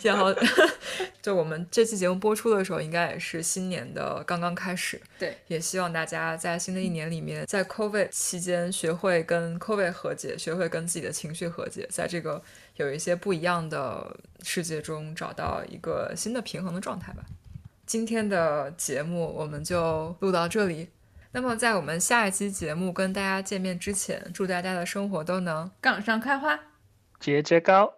[0.02, 0.34] 然后，
[1.20, 5.00] 就我们这期节目播出的时候，应该也是新年的刚刚开始。
[5.18, 12.42] 对，也希望大家在新的一年里面，在 COVID 期间学会跟 COVID 和解，学会跟自己的情绪和解，在这个
[12.76, 17.24] 有一些不一样的世界中找到一个新的平衡的状态吧。
[17.84, 20.88] 今天的节目我们就录到这里。
[21.32, 26.58] 那么，在我们下一期节目跟大家见面之前，祝大家的生活都能杠上开花。
[27.20, 27.92] 节节高。